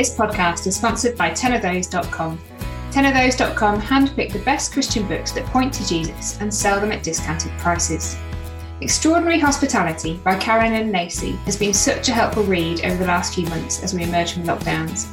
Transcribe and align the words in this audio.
This 0.00 0.16
podcast 0.16 0.66
is 0.66 0.76
sponsored 0.76 1.18
by 1.18 1.30
tenofthose.com. 1.30 2.38
Tenofthose.com 2.90 3.82
handpick 3.82 4.32
the 4.32 4.38
best 4.38 4.72
Christian 4.72 5.06
books 5.06 5.30
that 5.32 5.44
point 5.44 5.74
to 5.74 5.86
Jesus 5.86 6.40
and 6.40 6.54
sell 6.54 6.80
them 6.80 6.90
at 6.90 7.02
discounted 7.02 7.52
prices. 7.58 8.16
Extraordinary 8.80 9.38
Hospitality 9.38 10.18
by 10.24 10.36
Carolyn 10.36 10.90
Lacey 10.90 11.32
has 11.44 11.54
been 11.54 11.74
such 11.74 12.08
a 12.08 12.14
helpful 12.14 12.44
read 12.44 12.82
over 12.86 12.96
the 12.96 13.04
last 13.04 13.34
few 13.34 13.46
months 13.48 13.82
as 13.82 13.92
we 13.92 14.04
emerge 14.04 14.32
from 14.32 14.44
lockdowns. 14.44 15.06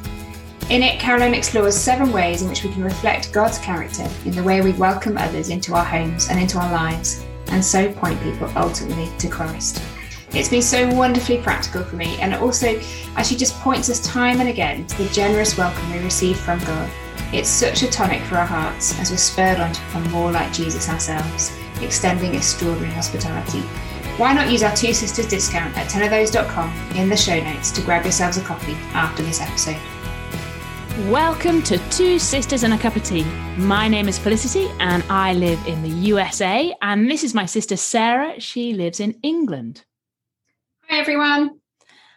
In 0.69 0.81
it, 0.81 1.01
Carolyn 1.01 1.33
explores 1.33 1.75
seven 1.75 2.13
ways 2.13 2.41
in 2.41 2.47
which 2.47 2.63
we 2.63 2.71
can 2.71 2.85
reflect 2.85 3.33
God's 3.33 3.57
character 3.57 4.07
in 4.23 4.31
the 4.31 4.43
way 4.43 4.61
we 4.61 4.71
welcome 4.71 5.17
others 5.17 5.49
into 5.49 5.75
our 5.75 5.83
homes 5.83 6.29
and 6.29 6.39
into 6.39 6.59
our 6.59 6.71
lives, 6.71 7.25
and 7.47 7.61
so 7.61 7.91
point 7.91 8.23
people 8.23 8.49
ultimately 8.55 9.09
to 9.17 9.27
Christ. 9.27 9.81
It's 10.37 10.49
been 10.49 10.61
so 10.61 10.87
wonderfully 10.93 11.39
practical 11.39 11.83
for 11.83 11.95
me, 11.95 12.15
and 12.21 12.35
also 12.35 12.79
as 13.15 13.27
she 13.27 13.35
just 13.35 13.55
points 13.61 13.89
us 13.89 13.99
time 14.05 14.39
and 14.39 14.47
again 14.47 14.85
to 14.85 15.03
the 15.03 15.09
generous 15.09 15.57
welcome 15.57 15.91
we 15.91 15.97
receive 15.97 16.39
from 16.39 16.59
God. 16.59 16.91
It's 17.33 17.49
such 17.49 17.81
a 17.81 17.87
tonic 17.87 18.21
for 18.21 18.35
our 18.35 18.45
hearts 18.45 18.99
as 18.99 19.09
we're 19.09 19.17
spurred 19.17 19.59
on 19.59 19.73
to 19.73 19.81
become 19.85 20.03
more 20.11 20.31
like 20.31 20.53
Jesus 20.53 20.89
ourselves 20.89 21.57
extending 21.81 22.35
extraordinary 22.35 22.93
hospitality. 22.93 23.61
Why 24.17 24.31
not 24.31 24.51
use 24.51 24.61
our 24.61 24.75
Two 24.75 24.93
Sisters 24.93 25.27
discount 25.27 25.75
at 25.75 25.89
tenofthose.com 25.89 26.71
in 26.95 27.09
the 27.09 27.17
show 27.17 27.41
notes 27.41 27.71
to 27.71 27.81
grab 27.81 28.03
yourselves 28.03 28.37
a 28.37 28.41
copy 28.41 28.73
after 28.93 29.23
this 29.23 29.41
episode? 29.41 29.81
Welcome 31.09 31.63
to 31.63 31.79
Two 31.89 32.19
Sisters 32.19 32.61
and 32.61 32.75
a 32.75 32.77
Cup 32.77 32.95
of 32.95 33.03
Tea. 33.03 33.23
My 33.57 33.87
name 33.87 34.07
is 34.07 34.19
Felicity 34.19 34.67
and 34.79 35.03
I 35.09 35.33
live 35.33 35.65
in 35.65 35.81
the 35.81 35.89
USA. 35.89 36.75
And 36.83 37.09
this 37.09 37.23
is 37.23 37.33
my 37.33 37.47
sister 37.47 37.75
Sarah. 37.75 38.39
She 38.39 38.75
lives 38.75 38.99
in 38.99 39.17
England. 39.23 39.83
Hi, 40.89 40.99
everyone. 40.99 41.59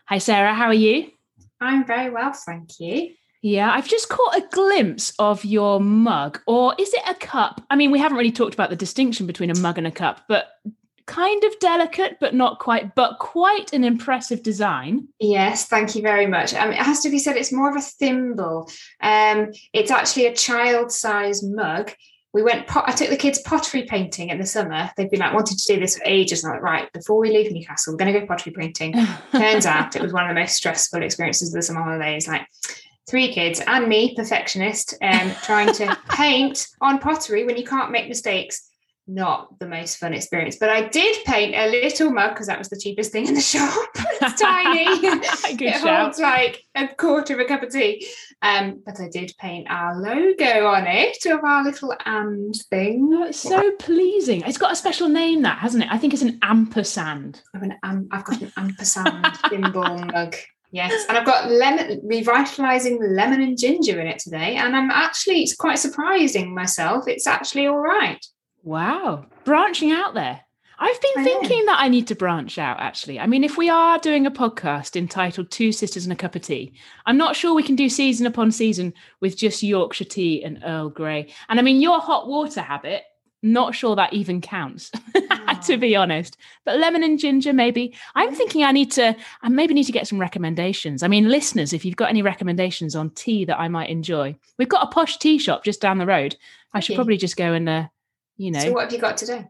Hi, 0.06 0.18
Sarah. 0.18 0.54
How 0.54 0.66
are 0.66 0.74
you? 0.74 1.10
I'm 1.60 1.84
very 1.84 2.08
well, 2.08 2.32
thank 2.32 2.78
you. 2.78 3.14
Yeah, 3.42 3.72
I've 3.72 3.88
just 3.88 4.08
caught 4.08 4.36
a 4.36 4.46
glimpse 4.52 5.12
of 5.18 5.44
your 5.44 5.80
mug, 5.80 6.40
or 6.46 6.76
is 6.78 6.94
it 6.94 7.02
a 7.08 7.14
cup? 7.14 7.60
I 7.68 7.74
mean, 7.74 7.90
we 7.90 7.98
haven't 7.98 8.16
really 8.16 8.30
talked 8.30 8.54
about 8.54 8.70
the 8.70 8.76
distinction 8.76 9.26
between 9.26 9.50
a 9.50 9.58
mug 9.58 9.76
and 9.76 9.88
a 9.88 9.90
cup, 9.90 10.22
but 10.28 10.50
kind 11.06 11.42
of 11.42 11.58
delicate, 11.58 12.18
but 12.20 12.32
not 12.32 12.60
quite, 12.60 12.94
but 12.94 13.18
quite 13.18 13.72
an 13.72 13.82
impressive 13.82 14.44
design. 14.44 15.08
Yes, 15.18 15.66
thank 15.66 15.96
you 15.96 16.02
very 16.02 16.26
much. 16.26 16.54
Um, 16.54 16.70
it 16.70 16.78
has 16.78 17.00
to 17.00 17.10
be 17.10 17.18
said, 17.18 17.36
it's 17.36 17.52
more 17.52 17.70
of 17.70 17.76
a 17.76 17.80
thimble. 17.80 18.70
Um, 19.00 19.50
it's 19.72 19.90
actually 19.90 20.26
a 20.26 20.34
child-size 20.34 21.42
mug. 21.42 21.90
We 22.32 22.42
went. 22.42 22.66
Pot- 22.66 22.84
I 22.86 22.92
took 22.92 23.10
the 23.10 23.16
kids 23.16 23.40
pottery 23.40 23.82
painting 23.82 24.30
in 24.30 24.38
the 24.38 24.46
summer. 24.46 24.90
They've 24.96 25.10
been 25.10 25.20
like 25.20 25.34
wanting 25.34 25.56
to 25.56 25.74
do 25.74 25.80
this 25.80 25.96
for 25.96 26.04
ages. 26.04 26.44
And 26.44 26.52
I'm 26.52 26.56
like, 26.56 26.62
right, 26.62 26.92
before 26.92 27.18
we 27.18 27.30
leave 27.30 27.50
Newcastle, 27.50 27.92
we're 27.92 27.98
going 27.98 28.12
to 28.12 28.20
go 28.20 28.26
pottery 28.26 28.52
painting. 28.52 28.94
Turns 29.32 29.66
out 29.66 29.96
it 29.96 30.02
was 30.02 30.12
one 30.12 30.24
of 30.24 30.34
the 30.34 30.40
most 30.40 30.54
stressful 30.54 31.02
experiences 31.02 31.48
of 31.48 31.54
the 31.54 31.62
summer 31.62 31.82
holidays. 31.82 32.28
Like 32.28 32.46
three 33.08 33.32
kids 33.32 33.60
and 33.66 33.88
me, 33.88 34.14
perfectionist, 34.14 34.94
um, 35.02 35.32
trying 35.42 35.72
to 35.74 35.98
paint 36.08 36.68
on 36.80 37.00
pottery 37.00 37.44
when 37.44 37.56
you 37.56 37.64
can't 37.64 37.90
make 37.90 38.08
mistakes. 38.08 38.69
Not 39.12 39.58
the 39.58 39.66
most 39.66 39.96
fun 39.96 40.14
experience, 40.14 40.56
but 40.56 40.68
I 40.70 40.86
did 40.88 41.24
paint 41.24 41.56
a 41.56 41.68
little 41.68 42.12
mug 42.12 42.30
because 42.30 42.46
that 42.46 42.58
was 42.58 42.68
the 42.68 42.78
cheapest 42.78 43.10
thing 43.10 43.26
in 43.26 43.34
the 43.34 43.40
shop. 43.54 43.88
it's 43.96 44.40
tiny. 44.40 44.86
It 45.66 45.80
shout. 45.80 46.02
holds 46.02 46.18
like 46.20 46.62
a 46.76 46.86
quarter 46.88 47.34
of 47.34 47.40
a 47.40 47.44
cup 47.44 47.64
of 47.64 47.70
tea. 47.70 48.06
Um, 48.40 48.82
but 48.86 49.00
I 49.00 49.08
did 49.08 49.34
paint 49.38 49.66
our 49.68 49.98
logo 50.00 50.66
on 50.66 50.86
it 50.86 51.26
of 51.26 51.42
our 51.42 51.64
little 51.64 51.92
and 52.06 52.54
thing. 52.70 53.10
Oh, 53.12 53.24
it's 53.24 53.40
so 53.40 53.72
pleasing. 53.80 54.42
It's 54.46 54.58
got 54.58 54.72
a 54.72 54.76
special 54.76 55.08
name, 55.08 55.42
that 55.42 55.58
hasn't 55.58 55.82
it? 55.82 55.90
I 55.90 55.98
think 55.98 56.12
it's 56.12 56.22
an 56.22 56.38
ampersand. 56.42 57.42
I've, 57.54 57.62
an, 57.62 57.74
um, 57.82 58.08
I've 58.12 58.24
got 58.24 58.40
an 58.40 58.52
ampersand 58.56 59.26
thimble 59.50 59.82
mug. 59.82 60.36
Yes, 60.72 61.04
and 61.08 61.18
I've 61.18 61.26
got 61.26 61.50
lemon 61.50 62.00
revitalizing 62.04 63.00
lemon 63.02 63.42
and 63.42 63.58
ginger 63.58 64.00
in 64.00 64.06
it 64.06 64.20
today, 64.20 64.54
and 64.54 64.76
I'm 64.76 64.88
actually 64.90 65.42
it's 65.42 65.56
quite 65.56 65.80
surprising 65.80 66.54
myself. 66.54 67.08
It's 67.08 67.26
actually 67.26 67.66
all 67.66 67.80
right. 67.80 68.24
Wow, 68.62 69.26
branching 69.44 69.90
out 69.90 70.14
there. 70.14 70.40
I've 70.82 71.00
been 71.00 71.10
I 71.18 71.22
know. 71.22 71.24
thinking 71.24 71.66
that 71.66 71.78
I 71.78 71.88
need 71.88 72.06
to 72.06 72.14
branch 72.14 72.56
out 72.56 72.80
actually. 72.80 73.20
I 73.20 73.26
mean, 73.26 73.44
if 73.44 73.58
we 73.58 73.68
are 73.68 73.98
doing 73.98 74.26
a 74.26 74.30
podcast 74.30 74.96
entitled 74.96 75.50
Two 75.50 75.72
Sisters 75.72 76.04
and 76.04 76.12
a 76.12 76.16
Cup 76.16 76.34
of 76.34 76.42
Tea, 76.42 76.72
I'm 77.04 77.18
not 77.18 77.36
sure 77.36 77.54
we 77.54 77.62
can 77.62 77.76
do 77.76 77.90
season 77.90 78.26
upon 78.26 78.50
season 78.50 78.94
with 79.20 79.36
just 79.36 79.62
Yorkshire 79.62 80.04
tea 80.04 80.42
and 80.42 80.62
Earl 80.64 80.88
Grey. 80.88 81.32
And 81.50 81.58
I 81.58 81.62
mean, 81.62 81.82
your 81.82 82.00
hot 82.00 82.28
water 82.28 82.62
habit, 82.62 83.02
not 83.42 83.74
sure 83.74 83.94
that 83.96 84.14
even 84.14 84.40
counts, 84.40 84.90
to 85.66 85.76
be 85.76 85.96
honest. 85.96 86.38
But 86.64 86.78
lemon 86.78 87.02
and 87.02 87.18
ginger, 87.18 87.52
maybe. 87.52 87.94
I'm 88.14 88.34
thinking 88.34 88.64
I 88.64 88.72
need 88.72 88.90
to, 88.92 89.14
I 89.42 89.48
maybe 89.50 89.74
need 89.74 89.84
to 89.84 89.92
get 89.92 90.08
some 90.08 90.18
recommendations. 90.20 91.02
I 91.02 91.08
mean, 91.08 91.28
listeners, 91.28 91.74
if 91.74 91.84
you've 91.84 91.96
got 91.96 92.08
any 92.08 92.22
recommendations 92.22 92.96
on 92.96 93.10
tea 93.10 93.44
that 93.44 93.60
I 93.60 93.68
might 93.68 93.90
enjoy, 93.90 94.34
we've 94.58 94.68
got 94.68 94.84
a 94.84 94.90
posh 94.90 95.18
tea 95.18 95.36
shop 95.36 95.62
just 95.62 95.82
down 95.82 95.98
the 95.98 96.06
road. 96.06 96.36
I 96.72 96.80
should 96.80 96.96
probably 96.96 97.18
just 97.18 97.36
go 97.36 97.52
and, 97.52 97.68
uh, 97.68 97.88
you 98.40 98.50
know, 98.50 98.60
So 98.60 98.72
what 98.72 98.84
have 98.84 98.92
you 98.92 98.98
got 98.98 99.18
today? 99.18 99.46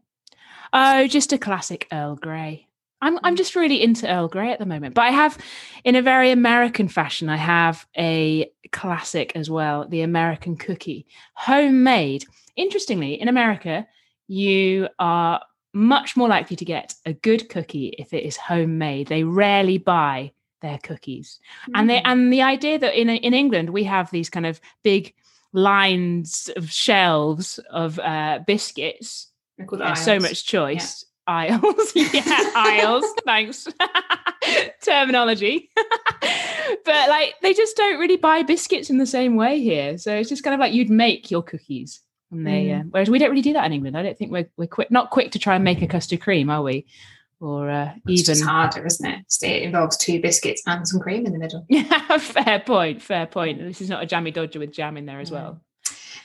Oh, 0.72 1.06
just 1.06 1.32
a 1.32 1.38
classic 1.38 1.86
Earl 1.92 2.16
Grey. 2.16 2.66
I'm 3.00 3.18
I'm 3.22 3.36
just 3.36 3.54
really 3.54 3.82
into 3.82 4.06
Earl 4.12 4.28
Grey 4.28 4.50
at 4.52 4.58
the 4.58 4.66
moment. 4.66 4.94
But 4.94 5.02
I 5.02 5.10
have 5.10 5.38
in 5.84 5.94
a 5.96 6.02
very 6.02 6.30
American 6.32 6.88
fashion, 6.88 7.28
I 7.28 7.36
have 7.36 7.86
a 7.96 8.50
classic 8.72 9.32
as 9.36 9.48
well, 9.48 9.86
the 9.88 10.02
American 10.02 10.56
cookie. 10.56 11.06
Homemade. 11.34 12.24
Interestingly, 12.56 13.20
in 13.20 13.28
America, 13.28 13.86
you 14.26 14.88
are 14.98 15.40
much 15.72 16.16
more 16.16 16.28
likely 16.28 16.56
to 16.56 16.64
get 16.64 16.94
a 17.06 17.12
good 17.12 17.48
cookie 17.48 17.94
if 17.96 18.12
it 18.12 18.24
is 18.24 18.36
homemade. 18.36 19.06
They 19.06 19.22
rarely 19.24 19.78
buy 19.78 20.32
their 20.62 20.78
cookies. 20.78 21.38
And 21.74 21.88
they 21.88 21.98
Mm. 22.00 22.06
and 22.10 22.32
the 22.32 22.42
idea 22.42 22.78
that 22.80 23.00
in 23.00 23.08
in 23.08 23.34
England 23.34 23.70
we 23.70 23.84
have 23.84 24.10
these 24.10 24.28
kind 24.28 24.46
of 24.46 24.60
big 24.82 25.14
lines 25.52 26.50
of 26.56 26.70
shelves 26.70 27.58
of 27.70 27.98
uh, 27.98 28.40
biscuits 28.46 29.28
They're 29.58 29.66
called 29.66 29.80
there's 29.80 30.00
so 30.00 30.18
much 30.18 30.46
choice. 30.46 31.04
Aisles, 31.26 31.92
yeah, 31.94 32.50
aisles. 32.56 33.04
Thanks, 33.24 33.68
terminology. 34.82 35.70
but 35.76 37.08
like, 37.08 37.34
they 37.40 37.54
just 37.54 37.76
don't 37.76 38.00
really 38.00 38.16
buy 38.16 38.42
biscuits 38.42 38.90
in 38.90 38.98
the 38.98 39.06
same 39.06 39.36
way 39.36 39.60
here. 39.60 39.96
So 39.96 40.16
it's 40.16 40.28
just 40.28 40.42
kind 40.42 40.54
of 40.54 40.60
like 40.60 40.72
you'd 40.72 40.90
make 40.90 41.30
your 41.30 41.42
cookies, 41.42 42.00
and 42.32 42.44
they. 42.44 42.66
Mm. 42.66 42.80
Uh, 42.80 42.84
whereas 42.90 43.10
we 43.10 43.18
don't 43.20 43.30
really 43.30 43.42
do 43.42 43.52
that 43.52 43.66
in 43.66 43.72
England. 43.72 43.96
I 43.96 44.02
don't 44.02 44.18
think 44.18 44.32
we're 44.32 44.50
we're 44.56 44.66
quick, 44.66 44.90
not 44.90 45.10
quick 45.10 45.30
to 45.32 45.38
try 45.38 45.54
and 45.54 45.62
make 45.62 45.82
a 45.82 45.86
custard 45.86 46.20
cream, 46.20 46.50
are 46.50 46.62
we? 46.62 46.86
Or 47.40 47.70
uh, 47.70 47.92
It's 48.06 48.28
even 48.28 48.46
harder, 48.46 48.84
isn't 48.84 49.06
it? 49.06 49.24
It 49.42 49.62
involves 49.62 49.96
two 49.96 50.20
biscuits 50.20 50.62
and 50.66 50.86
some 50.86 51.00
cream 51.00 51.24
in 51.24 51.32
the 51.32 51.38
middle. 51.38 51.64
Yeah, 51.70 52.18
fair 52.18 52.60
point. 52.60 53.00
Fair 53.00 53.26
point. 53.26 53.58
This 53.58 53.80
is 53.80 53.88
not 53.88 54.02
a 54.02 54.06
jammy 54.06 54.30
dodger 54.30 54.58
with 54.58 54.72
jam 54.72 54.98
in 54.98 55.06
there 55.06 55.20
as 55.20 55.30
well. 55.30 55.62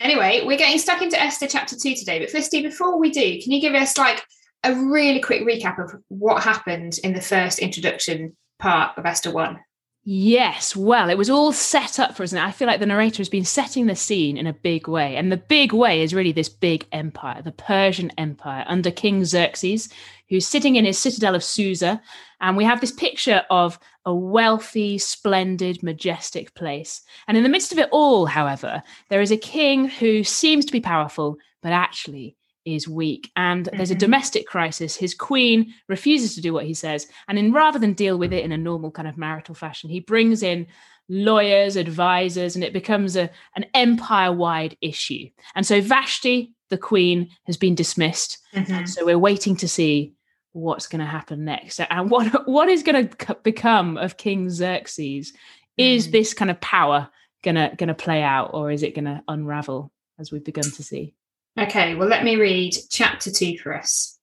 Anyway, 0.02 0.42
we're 0.46 0.58
getting 0.58 0.78
stuck 0.78 1.02
into 1.02 1.20
Esther 1.20 1.48
chapter 1.48 1.78
two 1.82 1.96
today. 1.96 2.20
But 2.20 2.30
Felicity, 2.30 2.62
before 2.62 3.00
we 3.00 3.12
do, 3.12 3.42
can 3.42 3.54
you 3.54 3.62
give 3.62 3.74
us 3.74 3.98
like 3.98 4.26
a 4.64 4.76
really 4.76 5.22
quick 5.22 5.44
recap 5.44 5.82
of 5.82 6.02
what 6.10 6.44
happened 6.44 7.00
in 7.04 7.14
the 7.14 7.22
first 7.22 7.60
introduction 7.60 8.36
part 8.60 8.98
of 8.98 9.06
Esther 9.06 9.32
one? 9.32 9.60
Yes, 10.08 10.76
well, 10.76 11.10
it 11.10 11.18
was 11.18 11.32
all 11.32 11.52
set 11.52 11.98
up 12.00 12.16
for 12.16 12.22
us. 12.22 12.32
And 12.32 12.40
I 12.40 12.52
feel 12.52 12.68
like 12.68 12.80
the 12.80 12.86
narrator 12.86 13.18
has 13.18 13.30
been 13.30 13.44
setting 13.44 13.88
the 13.88 13.96
scene 13.96 14.38
in 14.38 14.46
a 14.46 14.54
big 14.54 14.88
way. 14.88 15.16
And 15.16 15.32
the 15.32 15.38
big 15.38 15.74
way 15.74 16.04
is 16.04 16.14
really 16.14 16.32
this 16.32 16.48
big 16.48 16.86
empire, 16.92 17.42
the 17.42 17.52
Persian 17.52 18.12
Empire 18.12 18.64
under 18.68 18.92
King 18.92 19.26
Xerxes, 19.26 19.90
who's 20.30 20.48
sitting 20.48 20.76
in 20.76 20.86
his 20.86 21.00
citadel 21.00 21.34
of 21.34 21.44
Susa. 21.44 22.00
And 22.40 22.56
we 22.56 22.64
have 22.66 22.82
this 22.82 22.92
picture 22.92 23.42
of 23.50 23.80
a 24.06 24.14
wealthy, 24.14 25.00
splendid, 25.00 25.82
majestic 25.82 26.54
place. 26.54 27.02
And 27.28 27.36
in 27.36 27.42
the 27.42 27.50
midst 27.50 27.72
of 27.72 27.80
it 27.80 27.90
all, 27.92 28.28
however, 28.28 28.84
there 29.10 29.22
is 29.22 29.32
a 29.32 29.38
king 29.38 29.88
who 29.90 30.24
seems 30.24 30.66
to 30.66 30.72
be 30.72 30.82
powerful, 30.82 31.38
but 31.64 31.72
actually 31.72 32.38
is 32.66 32.88
weak. 32.88 33.32
And 33.36 33.70
there's 33.74 33.92
a 33.92 33.96
Mhm. 33.96 34.00
domestic 34.00 34.48
crisis. 34.48 34.96
His 34.96 35.14
queen 35.14 35.74
refuses 35.88 36.36
to 36.36 36.42
do 36.42 36.54
what 36.54 36.66
he 36.66 36.74
says. 36.74 37.08
And 37.28 37.38
in 37.38 37.52
rather 37.54 37.78
than 37.80 37.94
deal 37.94 38.18
with 38.18 38.34
it 38.34 38.44
in 38.44 38.52
a 38.52 38.58
normal 38.58 38.92
kind 38.92 39.08
of 39.08 39.18
marital 39.18 39.56
fashion, 39.56 39.90
he 39.90 40.00
brings 40.00 40.42
in 40.44 40.68
lawyers, 41.08 41.76
advisors, 41.76 42.56
and 42.56 42.64
it 42.64 42.74
becomes 42.74 43.16
a, 43.16 43.30
an 43.56 43.66
empire 43.74 44.32
wide 44.34 44.76
issue. 44.82 45.30
And 45.54 45.66
so 45.66 45.80
Vashti, 45.80 46.52
the 46.70 46.78
queen, 46.80 47.30
has 47.46 47.58
been 47.58 47.76
dismissed. 47.76 48.40
Mm-hmm. 48.56 48.86
So 48.86 49.06
we're 49.06 49.20
waiting 49.20 49.56
to 49.58 49.68
see 49.68 50.14
what's 50.54 50.88
going 50.88 51.02
to 51.02 51.06
happen 51.06 51.46
next 51.46 51.80
and 51.80 52.10
what 52.10 52.26
what 52.50 52.70
is 52.70 52.82
going 52.82 53.10
to 53.10 53.36
become 53.44 53.98
of 53.98 54.18
King 54.18 54.50
Xerxes. 54.50 55.34
Is 55.78 56.08
Mhm. 56.08 56.12
this 56.12 56.34
kind 56.34 56.50
of 56.50 56.60
power 56.62 57.10
gonna 57.44 57.76
gonna 57.78 57.94
play 57.94 58.24
out, 58.24 58.52
or 58.54 58.72
is 58.72 58.82
it 58.82 58.96
going 58.96 59.06
to 59.06 59.22
unravel 59.28 59.92
as 60.18 60.32
we've 60.32 60.44
begun 60.44 60.64
to 60.64 60.82
see? 60.84 61.14
Okay, 61.58 61.96
well, 61.96 62.10
let 62.10 62.26
me 62.26 62.36
read 62.36 62.76
chapter 62.90 63.32
two 63.32 63.58
for 63.58 63.74
us. 63.74 64.20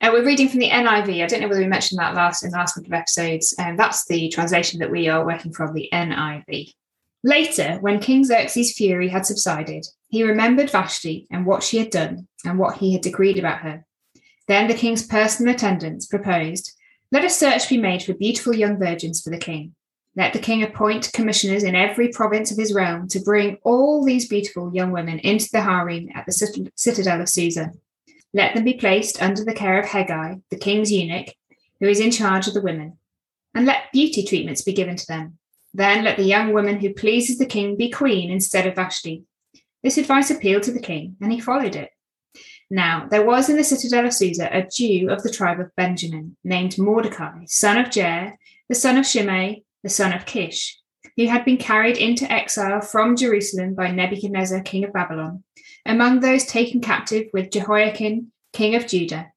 Uh, 0.00 0.10
we're 0.12 0.26
reading 0.26 0.48
from 0.48 0.60
the 0.60 0.68
NIV. 0.68 1.22
I 1.22 1.26
don't 1.26 1.40
know 1.40 1.48
whether 1.48 1.60
we 1.60 1.66
mentioned 1.66 1.98
that 1.98 2.14
last 2.14 2.42
in 2.42 2.50
the 2.50 2.56
last 2.58 2.74
couple 2.74 2.88
of 2.88 2.98
episodes. 2.98 3.54
And 3.58 3.78
that's 3.78 4.04
the 4.06 4.28
translation 4.28 4.80
that 4.80 4.90
we 4.90 5.08
are 5.08 5.24
working 5.24 5.52
from, 5.52 5.72
the 5.72 5.88
NIV. 5.90 6.72
Later, 7.24 7.78
when 7.80 7.98
King 7.98 8.24
Xerxes' 8.24 8.74
fury 8.74 9.08
had 9.08 9.24
subsided, 9.24 9.86
he 10.08 10.22
remembered 10.22 10.70
Vashti 10.70 11.26
and 11.30 11.46
what 11.46 11.62
she 11.62 11.78
had 11.78 11.90
done 11.90 12.28
and 12.44 12.58
what 12.58 12.76
he 12.76 12.92
had 12.92 13.02
decreed 13.02 13.38
about 13.38 13.60
her. 13.60 13.84
Then 14.46 14.68
the 14.68 14.74
king's 14.74 15.06
personal 15.06 15.54
attendants 15.54 16.06
proposed, 16.06 16.72
Let 17.10 17.24
a 17.24 17.30
search 17.30 17.68
be 17.68 17.78
made 17.78 18.02
for 18.02 18.12
beautiful 18.12 18.54
young 18.54 18.78
virgins 18.78 19.22
for 19.22 19.30
the 19.30 19.38
king. 19.38 19.74
Let 20.16 20.32
the 20.32 20.38
king 20.38 20.62
appoint 20.62 21.12
commissioners 21.12 21.62
in 21.62 21.74
every 21.74 22.08
province 22.08 22.50
of 22.50 22.56
his 22.56 22.72
realm 22.72 23.06
to 23.08 23.20
bring 23.20 23.58
all 23.62 24.02
these 24.02 24.28
beautiful 24.28 24.74
young 24.74 24.90
women 24.90 25.18
into 25.18 25.50
the 25.52 25.60
harem 25.60 26.08
at 26.14 26.24
the 26.24 26.70
citadel 26.74 27.20
of 27.20 27.28
Susa. 27.28 27.72
Let 28.32 28.54
them 28.54 28.64
be 28.64 28.74
placed 28.74 29.22
under 29.22 29.44
the 29.44 29.52
care 29.52 29.78
of 29.78 29.86
Hegai, 29.86 30.40
the 30.50 30.56
king's 30.56 30.90
eunuch, 30.90 31.34
who 31.80 31.86
is 31.86 32.00
in 32.00 32.10
charge 32.10 32.48
of 32.48 32.54
the 32.54 32.62
women, 32.62 32.98
and 33.54 33.66
let 33.66 33.92
beauty 33.92 34.24
treatments 34.24 34.62
be 34.62 34.72
given 34.72 34.96
to 34.96 35.06
them. 35.06 35.38
Then 35.74 36.02
let 36.02 36.16
the 36.16 36.24
young 36.24 36.54
woman 36.54 36.80
who 36.80 36.94
pleases 36.94 37.36
the 37.36 37.44
king 37.44 37.76
be 37.76 37.90
queen 37.90 38.30
instead 38.30 38.66
of 38.66 38.74
Vashti. 38.74 39.24
This 39.82 39.98
advice 39.98 40.30
appealed 40.30 40.62
to 40.62 40.72
the 40.72 40.80
king, 40.80 41.16
and 41.20 41.30
he 41.30 41.40
followed 41.40 41.76
it. 41.76 41.90
Now, 42.70 43.06
there 43.10 43.24
was 43.24 43.50
in 43.50 43.58
the 43.58 43.64
citadel 43.64 44.06
of 44.06 44.14
Susa 44.14 44.48
a 44.50 44.66
Jew 44.66 45.10
of 45.10 45.22
the 45.22 45.30
tribe 45.30 45.60
of 45.60 45.76
Benjamin, 45.76 46.38
named 46.42 46.78
Mordecai, 46.78 47.44
son 47.46 47.76
of 47.76 47.88
Jair, 47.88 48.36
the 48.70 48.74
son 48.74 48.96
of 48.96 49.06
Shimei, 49.06 49.62
the 49.86 49.90
son 49.90 50.12
of 50.12 50.26
Kish, 50.26 50.80
who 51.16 51.28
had 51.28 51.44
been 51.44 51.58
carried 51.58 51.96
into 51.96 52.30
exile 52.30 52.80
from 52.80 53.14
Jerusalem 53.14 53.76
by 53.76 53.92
Nebuchadnezzar, 53.92 54.62
king 54.62 54.82
of 54.82 54.92
Babylon, 54.92 55.44
among 55.86 56.18
those 56.18 56.44
taken 56.44 56.80
captive 56.80 57.28
with 57.32 57.52
Jehoiakim, 57.52 58.32
king 58.52 58.74
of 58.74 58.88
Judah. 58.88 59.30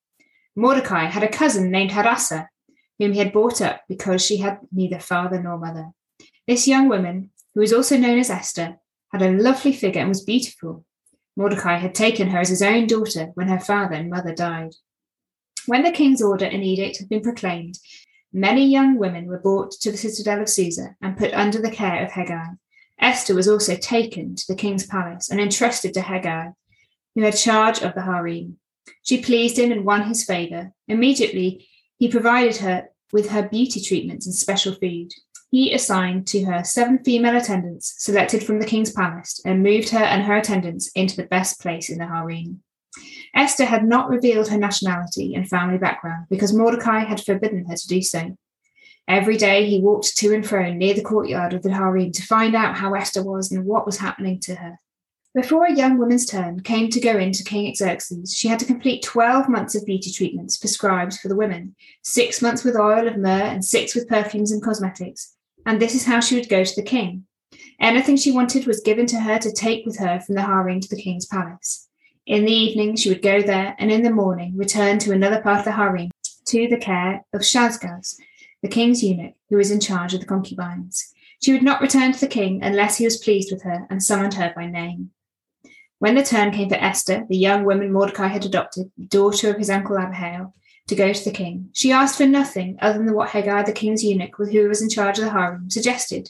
Mordecai 0.56 1.06
had 1.06 1.22
a 1.22 1.30
cousin 1.30 1.70
named 1.70 1.92
Hadassah, 1.92 2.50
whom 2.98 3.14
he 3.14 3.20
had 3.20 3.32
brought 3.32 3.62
up 3.62 3.82
because 3.88 4.26
she 4.26 4.38
had 4.38 4.58
neither 4.72 4.98
father 4.98 5.40
nor 5.40 5.60
mother. 5.60 5.92
This 6.48 6.68
young 6.68 6.90
woman, 6.90 7.30
who 7.54 7.62
was 7.62 7.72
also 7.72 7.96
known 7.96 8.18
as 8.18 8.32
Esther, 8.32 8.80
had 9.14 9.22
a 9.22 9.32
lovely 9.32 9.72
figure 9.72 10.02
and 10.02 10.10
was 10.10 10.24
beautiful. 10.24 10.84
Mordecai 11.36 11.78
had 11.78 11.94
taken 11.94 12.30
her 12.30 12.40
as 12.40 12.50
his 12.50 12.64
own 12.64 12.88
daughter 12.88 13.28
when 13.36 13.50
her 13.50 13.60
father 13.60 13.94
and 13.94 14.10
mother 14.10 14.34
died. 14.34 14.72
When 15.68 15.84
the 15.84 15.92
king's 15.92 16.24
order 16.24 16.46
and 16.46 16.64
edict 16.64 16.98
had 16.98 17.08
been 17.08 17.22
proclaimed, 17.22 17.78
many 18.32 18.66
young 18.66 18.98
women 18.98 19.26
were 19.26 19.40
brought 19.40 19.72
to 19.72 19.92
the 19.92 19.98
citadel 19.98 20.42
of 20.42 20.50
Susa 20.50 20.96
and 21.02 21.18
put 21.18 21.34
under 21.34 21.62
the 21.62 21.72
care 21.72 22.04
of 22.04 22.12
Hegai. 22.12 22.58
Esther 23.00 23.34
was 23.34 23.48
also 23.48 23.76
taken 23.76 24.36
to 24.36 24.48
the 24.48 24.56
king's 24.56 24.86
palace 24.86 25.30
and 25.30 25.40
entrusted 25.40 25.94
to 25.94 26.02
Hegai, 26.02 26.54
who 27.16 27.22
had 27.22 27.36
charge 27.36 27.82
of 27.82 27.96
the 27.96 28.02
harem. 28.02 28.58
She 29.04 29.22
pleased 29.22 29.58
him 29.58 29.72
and 29.72 29.86
won 29.86 30.08
his 30.08 30.26
favor. 30.26 30.72
Immediately, 30.88 31.68
he 31.98 32.10
provided 32.10 32.58
her 32.58 32.90
with 33.12 33.30
her 33.30 33.48
beauty 33.48 33.82
treatments 33.82 34.26
and 34.26 34.36
special 34.36 34.74
food. 34.76 35.12
He 35.52 35.74
assigned 35.74 36.28
to 36.28 36.46
her 36.46 36.64
seven 36.64 37.00
female 37.04 37.36
attendants 37.36 37.96
selected 37.98 38.44
from 38.44 38.60
the 38.60 38.68
king's 38.68 38.92
palace 38.92 39.42
and 39.46 39.64
moved 39.64 39.90
her 39.90 40.04
and 40.04 40.24
her 40.24 40.38
attendants 40.38 40.90
into 40.90 41.16
the 41.16 41.24
best 41.24 41.60
place 41.60 41.90
in 41.90 41.98
the 41.98 42.06
harem. 42.06 42.62
Esther 43.36 43.66
had 43.66 43.86
not 43.86 44.10
revealed 44.10 44.48
her 44.48 44.58
nationality 44.58 45.36
and 45.36 45.48
family 45.48 45.78
background 45.78 46.26
because 46.30 46.54
Mordecai 46.54 47.00
had 47.00 47.24
forbidden 47.24 47.66
her 47.66 47.76
to 47.76 47.88
do 47.88 48.02
so. 48.02 48.38
Every 49.08 49.38
day 49.38 49.66
he 49.66 49.80
walked 49.80 50.16
to 50.18 50.34
and 50.34 50.48
fro 50.48 50.72
near 50.72 50.94
the 50.94 51.02
courtyard 51.02 51.54
of 51.54 51.64
the 51.64 51.74
harem 51.74 52.12
to 52.12 52.26
find 52.26 52.56
out 52.56 52.78
how 52.78 52.94
Esther 52.94 53.24
was 53.24 53.52
and 53.52 53.66
what 53.66 53.86
was 53.86 53.98
happening 53.98 54.40
to 54.42 54.56
her. 54.56 54.80
Before 55.36 55.66
a 55.66 55.76
young 55.76 55.98
woman's 55.98 56.26
turn 56.26 56.62
came 56.62 56.90
to 56.90 57.00
go 57.00 57.18
in 57.18 57.32
to 57.34 57.44
King 57.44 57.74
Xerxes, 57.76 58.36
she 58.36 58.48
had 58.48 58.60
to 58.60 58.66
complete 58.66 59.04
12 59.04 59.50
months 59.50 59.76
of 59.76 59.86
beauty 59.86 60.12
treatments 60.12 60.58
prescribed 60.58 61.20
for 61.20 61.28
the 61.28 61.36
women, 61.36 61.76
six 62.04 62.42
months 62.42 62.64
with 62.64 62.76
oil 62.76 63.08
of 63.08 63.18
myrrh 63.18 63.44
and 63.44 63.64
six 63.64 63.94
with 63.94 64.08
perfumes 64.08 64.52
and 64.52 64.62
cosmetics. 64.62 65.36
And 65.66 65.80
this 65.80 65.94
is 65.94 66.06
how 66.06 66.20
she 66.20 66.36
would 66.36 66.50
go 66.50 66.64
to 66.64 66.76
the 66.76 66.82
king. 66.82 67.26
Anything 67.80 68.18
she 68.18 68.32
wanted 68.32 68.66
was 68.66 68.82
given 68.82 69.06
to 69.08 69.20
her 69.20 69.38
to 69.40 69.52
take 69.52 69.86
with 69.86 70.00
her 70.00 70.20
from 70.20 70.36
the 70.36 70.42
harem 70.42 70.80
to 70.82 70.90
the 70.90 71.02
king's 71.02 71.26
palace. 71.26 71.89
In 72.30 72.46
the 72.46 72.54
evening, 72.54 72.96
she 72.96 73.10
would 73.10 73.24
go 73.24 73.42
there, 73.42 73.76
and 73.80 73.92
in 73.92 74.04
the 74.04 74.12
morning, 74.12 74.56
return 74.56 75.00
to 75.00 75.12
another 75.12 75.42
part 75.42 75.58
of 75.58 75.66
the 75.66 75.72
harem 75.72 76.12
to 76.46 76.68
the 76.68 76.78
care 76.78 77.26
of 77.34 77.42
Shaashgaz, 77.42 78.18
the 78.62 78.68
king's 78.68 79.04
eunuch, 79.04 79.34
who 79.50 79.58
was 79.58 79.72
in 79.72 79.80
charge 79.80 80.14
of 80.14 80.20
the 80.20 80.28
concubines. 80.28 81.12
She 81.42 81.52
would 81.52 81.64
not 81.64 81.82
return 81.82 82.12
to 82.12 82.20
the 82.20 82.28
king 82.28 82.62
unless 82.62 82.98
he 82.98 83.06
was 83.06 83.18
pleased 83.18 83.52
with 83.52 83.64
her 83.64 83.88
and 83.90 84.04
summoned 84.04 84.36
her 84.36 84.54
by 84.56 84.68
name. 84.68 85.10
When 85.98 86.14
the 86.14 86.22
turn 86.22 86.52
came 86.52 86.70
for 86.70 86.76
Esther, 86.76 87.26
the 87.28 87.36
young 87.36 87.66
woman 87.66 87.92
Mordecai 87.92 88.28
had 88.28 88.46
adopted, 88.46 88.92
daughter 89.08 89.50
of 89.50 89.58
his 89.58 89.72
uncle 89.72 89.98
Abihail, 89.98 90.54
to 90.86 90.96
go 90.96 91.12
to 91.12 91.24
the 91.24 91.32
king, 91.32 91.70
she 91.74 91.92
asked 91.92 92.20
for 92.20 92.28
nothing 92.28 92.78
other 92.80 93.00
than 93.00 93.16
what 93.16 93.30
Hegai, 93.30 93.66
the 93.66 93.72
king's 93.72 94.04
eunuch, 94.04 94.38
with 94.38 94.52
who 94.52 94.68
was 94.68 94.84
in 94.84 94.90
charge 94.90 95.18
of 95.18 95.26
the 95.26 95.32
harem, 95.32 95.72
suggested. 95.72 96.30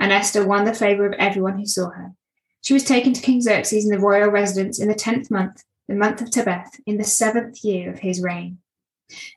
And 0.00 0.10
Esther 0.10 0.46
won 0.46 0.64
the 0.64 0.72
favour 0.72 1.06
of 1.06 1.12
everyone 1.18 1.58
who 1.58 1.66
saw 1.66 1.90
her. 1.90 2.14
She 2.62 2.74
was 2.74 2.84
taken 2.84 3.12
to 3.12 3.22
King 3.22 3.40
Xerxes 3.40 3.84
in 3.84 3.90
the 3.90 3.98
royal 3.98 4.30
residence 4.30 4.80
in 4.80 4.88
the 4.88 4.94
tenth 4.94 5.30
month, 5.30 5.64
the 5.88 5.94
month 5.94 6.20
of 6.20 6.30
Tebeth, 6.30 6.80
in 6.86 6.98
the 6.98 7.04
seventh 7.04 7.64
year 7.64 7.90
of 7.90 8.00
his 8.00 8.20
reign. 8.20 8.58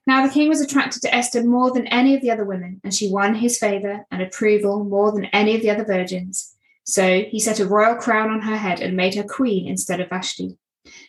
Now 0.05 0.25
the 0.25 0.33
king 0.33 0.49
was 0.49 0.59
attracted 0.59 1.01
to 1.03 1.15
Esther 1.15 1.43
more 1.43 1.71
than 1.71 1.87
any 1.87 2.13
of 2.13 2.21
the 2.21 2.31
other 2.31 2.43
women, 2.43 2.81
and 2.83 2.93
she 2.93 3.09
won 3.09 3.35
his 3.35 3.57
favour 3.57 4.05
and 4.11 4.21
approval 4.21 4.83
more 4.83 5.11
than 5.11 5.25
any 5.25 5.55
of 5.55 5.61
the 5.61 5.69
other 5.69 5.85
virgins. 5.85 6.53
So 6.83 7.21
he 7.21 7.39
set 7.39 7.59
a 7.59 7.67
royal 7.67 7.95
crown 7.95 8.29
on 8.29 8.41
her 8.41 8.57
head 8.57 8.81
and 8.81 8.97
made 8.97 9.15
her 9.15 9.23
queen 9.23 9.67
instead 9.67 10.01
of 10.01 10.09
Vashti. 10.09 10.57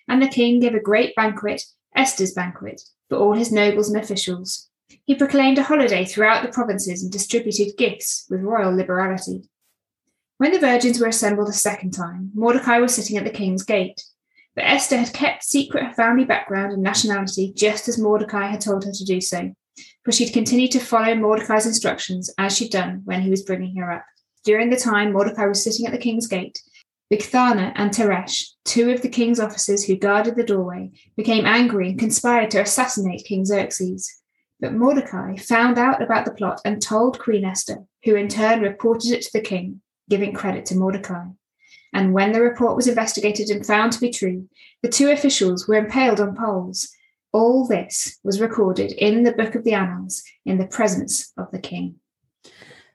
And 0.06 0.22
the 0.22 0.28
king 0.28 0.60
gave 0.60 0.74
a 0.74 0.80
great 0.80 1.16
banquet, 1.16 1.62
Esther's 1.96 2.32
banquet, 2.32 2.82
for 3.08 3.18
all 3.18 3.34
his 3.34 3.50
nobles 3.50 3.88
and 3.88 4.00
officials. 4.00 4.68
He 5.06 5.14
proclaimed 5.14 5.58
a 5.58 5.62
holiday 5.62 6.04
throughout 6.04 6.42
the 6.42 6.52
provinces 6.52 7.02
and 7.02 7.10
distributed 7.10 7.76
gifts 7.76 8.26
with 8.30 8.42
royal 8.42 8.74
liberality. 8.74 9.48
When 10.42 10.50
the 10.50 10.58
virgins 10.58 10.98
were 10.98 11.06
assembled 11.06 11.48
a 11.48 11.52
second 11.52 11.92
time, 11.92 12.32
Mordecai 12.34 12.78
was 12.78 12.92
sitting 12.92 13.16
at 13.16 13.22
the 13.22 13.30
king's 13.30 13.62
gate. 13.62 14.02
But 14.56 14.64
Esther 14.64 14.96
had 14.96 15.14
kept 15.14 15.44
secret 15.44 15.84
her 15.84 15.92
family 15.92 16.24
background 16.24 16.72
and 16.72 16.82
nationality 16.82 17.52
just 17.54 17.86
as 17.86 17.96
Mordecai 17.96 18.48
had 18.48 18.60
told 18.60 18.84
her 18.84 18.90
to 18.90 19.04
do 19.04 19.20
so, 19.20 19.54
for 20.04 20.10
she'd 20.10 20.32
continued 20.32 20.72
to 20.72 20.80
follow 20.80 21.14
Mordecai's 21.14 21.64
instructions 21.64 22.28
as 22.38 22.56
she'd 22.56 22.72
done 22.72 23.02
when 23.04 23.22
he 23.22 23.30
was 23.30 23.44
bringing 23.44 23.76
her 23.76 23.92
up. 23.92 24.04
During 24.44 24.68
the 24.68 24.76
time 24.76 25.12
Mordecai 25.12 25.46
was 25.46 25.62
sitting 25.62 25.86
at 25.86 25.92
the 25.92 25.98
king's 25.98 26.26
gate, 26.26 26.60
Bigthana 27.08 27.70
and 27.76 27.92
Teresh, 27.92 28.42
two 28.64 28.90
of 28.90 29.00
the 29.00 29.08
king's 29.08 29.38
officers 29.38 29.84
who 29.84 29.94
guarded 29.94 30.34
the 30.34 30.42
doorway, 30.42 30.90
became 31.16 31.46
angry 31.46 31.90
and 31.90 32.00
conspired 32.00 32.50
to 32.50 32.62
assassinate 32.62 33.24
King 33.24 33.44
Xerxes. 33.44 34.12
But 34.58 34.74
Mordecai 34.74 35.36
found 35.36 35.78
out 35.78 36.02
about 36.02 36.24
the 36.24 36.34
plot 36.34 36.60
and 36.64 36.82
told 36.82 37.20
Queen 37.20 37.44
Esther, 37.44 37.84
who 38.02 38.16
in 38.16 38.26
turn 38.26 38.60
reported 38.60 39.12
it 39.12 39.22
to 39.22 39.30
the 39.32 39.40
king, 39.40 39.81
giving 40.12 40.34
credit 40.34 40.66
to 40.66 40.76
Mordecai. 40.76 41.24
And 41.94 42.12
when 42.12 42.32
the 42.32 42.42
report 42.42 42.76
was 42.76 42.86
investigated 42.86 43.48
and 43.48 43.64
found 43.64 43.92
to 43.92 44.00
be 44.00 44.10
true, 44.10 44.46
the 44.82 44.90
two 44.90 45.08
officials 45.10 45.66
were 45.66 45.76
impaled 45.76 46.20
on 46.20 46.36
poles. 46.36 46.86
All 47.32 47.66
this 47.66 48.18
was 48.22 48.38
recorded 48.38 48.92
in 48.92 49.22
the 49.22 49.32
book 49.32 49.54
of 49.54 49.64
the 49.64 49.72
Annals 49.72 50.22
in 50.44 50.58
the 50.58 50.66
presence 50.66 51.32
of 51.38 51.50
the 51.50 51.58
king. 51.58 51.94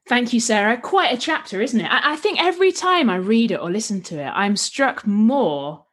Thank 0.08 0.32
you, 0.32 0.40
Sarah. 0.40 0.80
Quite 0.80 1.12
a 1.12 1.18
chapter, 1.18 1.60
isn't 1.60 1.82
it? 1.82 1.92
I, 1.92 2.14
I 2.14 2.16
think 2.18 2.40
every 2.40 2.72
time 2.72 3.10
I 3.10 3.16
read 3.16 3.50
it 3.50 3.60
or 3.60 3.72
listen 3.72 4.04
to 4.04 4.22
it, 4.22 4.30
I'm 4.30 4.56
struck 4.56 5.08
more 5.08 5.86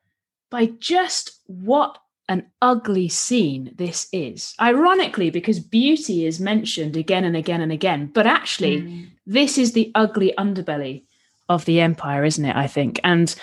by 0.51 0.67
just 0.79 1.41
what 1.47 1.97
an 2.29 2.51
ugly 2.61 3.09
scene 3.09 3.73
this 3.77 4.09
is. 4.13 4.55
Ironically, 4.61 5.31
because 5.31 5.59
beauty 5.59 6.27
is 6.27 6.39
mentioned 6.39 6.99
again 6.99 7.25
and 7.25 7.35
again 7.35 7.63
and 7.63 7.73
again, 7.73 8.11
but 8.13 8.27
actually, 8.27 8.83
mm. 8.83 9.09
this 9.27 9.57
is 9.57 9.73
the 9.73 9.91
ugly 9.95 10.35
underbelly 10.37 11.05
of 11.49 11.65
the 11.65 11.81
empire, 11.81 12.25
isn't 12.25 12.45
it? 12.45 12.57
I 12.57 12.67
think. 12.67 13.01
And 13.05 13.35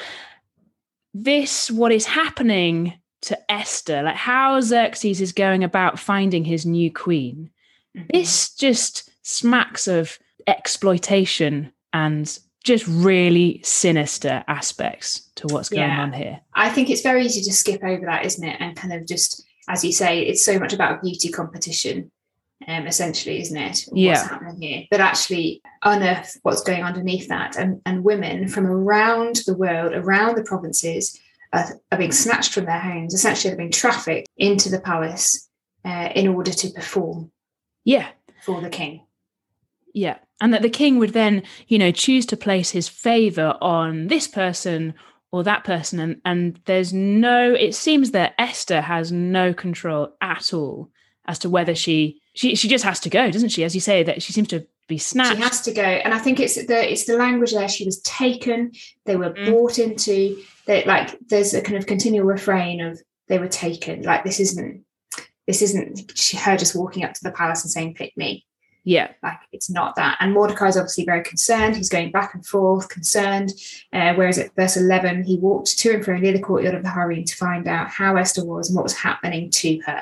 this, 1.13 1.69
what 1.69 1.91
is 1.91 2.05
happening 2.05 2.93
to 3.23 3.51
Esther, 3.51 4.01
like 4.01 4.15
how 4.15 4.59
Xerxes 4.61 5.21
is 5.21 5.31
going 5.31 5.63
about 5.63 5.99
finding 5.99 6.43
his 6.43 6.65
new 6.65 6.91
queen, 6.91 7.49
mm-hmm. 7.95 8.07
this 8.11 8.53
just 8.55 9.11
smacks 9.21 9.87
of 9.87 10.17
exploitation 10.47 11.71
and 11.93 12.39
just 12.63 12.85
really 12.87 13.59
sinister 13.63 14.43
aspects 14.47 15.29
to 15.35 15.47
what's 15.47 15.69
going 15.69 15.89
yeah. 15.89 16.01
on 16.01 16.13
here. 16.13 16.39
I 16.53 16.69
think 16.69 16.89
it's 16.89 17.01
very 17.01 17.25
easy 17.25 17.41
to 17.41 17.53
skip 17.53 17.83
over 17.83 18.05
that, 18.05 18.25
isn't 18.25 18.43
it? 18.43 18.57
And 18.59 18.75
kind 18.75 18.93
of 18.93 19.07
just, 19.07 19.43
as 19.67 19.83
you 19.83 19.91
say, 19.91 20.21
it's 20.21 20.45
so 20.45 20.59
much 20.59 20.73
about 20.73 21.01
beauty 21.01 21.29
competition 21.29 22.11
um, 22.67 22.87
essentially, 22.87 23.41
isn't 23.41 23.57
it? 23.57 23.85
What's 23.87 24.01
yeah. 24.01 24.27
happening 24.27 24.61
here? 24.61 24.83
But 24.91 25.01
actually 25.01 25.61
unearth 25.83 26.37
what's 26.43 26.63
going 26.63 26.83
underneath 26.83 27.27
that. 27.27 27.57
And, 27.57 27.81
and 27.85 28.03
women 28.03 28.47
from 28.47 28.65
around 28.65 29.37
the 29.45 29.55
world, 29.55 29.93
around 29.93 30.37
the 30.37 30.43
provinces, 30.43 31.19
are, 31.53 31.79
are 31.91 31.97
being 31.97 32.11
snatched 32.11 32.53
from 32.53 32.65
their 32.65 32.79
homes. 32.79 33.13
Essentially, 33.13 33.49
they're 33.49 33.57
being 33.57 33.71
trafficked 33.71 34.29
into 34.37 34.69
the 34.69 34.79
palace 34.79 35.49
uh, 35.83 36.09
in 36.15 36.27
order 36.27 36.51
to 36.51 36.69
perform. 36.69 37.31
Yeah. 37.83 38.09
For 38.43 38.61
the 38.61 38.69
king. 38.69 39.05
Yeah. 39.93 40.17
And 40.39 40.53
that 40.53 40.61
the 40.61 40.69
king 40.69 40.97
would 40.99 41.13
then, 41.13 41.43
you 41.67 41.77
know, 41.77 41.91
choose 41.91 42.25
to 42.27 42.37
place 42.37 42.71
his 42.71 42.87
favor 42.87 43.57
on 43.61 44.07
this 44.07 44.27
person 44.27 44.93
or 45.31 45.43
that 45.43 45.63
person. 45.63 45.99
And, 45.99 46.21
and 46.25 46.59
there's 46.65 46.93
no, 46.93 47.53
it 47.53 47.75
seems 47.75 48.11
that 48.11 48.33
Esther 48.37 48.81
has 48.81 49.11
no 49.11 49.53
control 49.53 50.15
at 50.21 50.53
all 50.53 50.89
as 51.25 51.39
to 51.39 51.49
whether 51.49 51.75
she 51.75 52.20
she 52.33 52.55
she 52.55 52.67
just 52.67 52.83
has 52.83 52.99
to 53.01 53.09
go, 53.09 53.29
doesn't 53.29 53.49
she? 53.49 53.63
As 53.63 53.75
you 53.75 53.81
say, 53.81 54.03
that 54.03 54.21
she 54.23 54.33
seems 54.33 54.47
to 54.49 54.65
be 54.87 54.97
snatched. 54.97 55.37
She 55.37 55.43
has 55.43 55.61
to 55.61 55.73
go, 55.73 55.81
and 55.81 56.13
I 56.13 56.19
think 56.19 56.39
it's 56.39 56.55
the 56.55 56.91
it's 56.91 57.05
the 57.05 57.17
language 57.17 57.51
there. 57.51 57.67
She 57.67 57.85
was 57.85 58.01
taken. 58.01 58.71
They 59.05 59.15
were 59.15 59.31
mm. 59.31 59.47
brought 59.47 59.79
into. 59.79 60.41
That 60.67 60.85
like 60.85 61.17
there's 61.27 61.53
a 61.53 61.61
kind 61.61 61.77
of 61.77 61.87
continual 61.87 62.25
refrain 62.25 62.81
of 62.81 63.01
they 63.27 63.39
were 63.39 63.47
taken. 63.47 64.03
Like 64.03 64.23
this 64.23 64.39
isn't 64.39 64.85
this 65.47 65.61
isn't 65.61 66.11
her 66.37 66.55
just 66.55 66.75
walking 66.75 67.03
up 67.03 67.13
to 67.13 67.23
the 67.23 67.31
palace 67.31 67.63
and 67.63 67.71
saying 67.71 67.95
pick 67.95 68.15
me. 68.15 68.45
Yeah. 68.83 69.11
Like 69.21 69.37
it's 69.51 69.69
not 69.69 69.95
that. 69.95 70.17
And 70.19 70.33
Mordecai's 70.33 70.77
obviously 70.77 71.05
very 71.05 71.23
concerned. 71.23 71.75
He's 71.75 71.89
going 71.89 72.11
back 72.11 72.33
and 72.33 72.45
forth, 72.45 72.89
concerned. 72.89 73.51
Uh, 73.93 74.13
whereas 74.13 74.39
at 74.39 74.55
verse 74.55 74.75
11, 74.77 75.23
he 75.23 75.37
walked 75.37 75.77
to 75.77 75.93
and 75.93 76.03
fro 76.03 76.17
near 76.17 76.33
the 76.33 76.39
courtyard 76.39 76.75
of 76.75 76.83
the 76.83 76.89
harem 76.89 77.23
to 77.23 77.35
find 77.35 77.67
out 77.67 77.89
how 77.89 78.15
Esther 78.15 78.43
was 78.45 78.69
and 78.69 78.75
what 78.75 78.83
was 78.83 78.97
happening 78.97 79.49
to 79.51 79.79
her. 79.85 80.01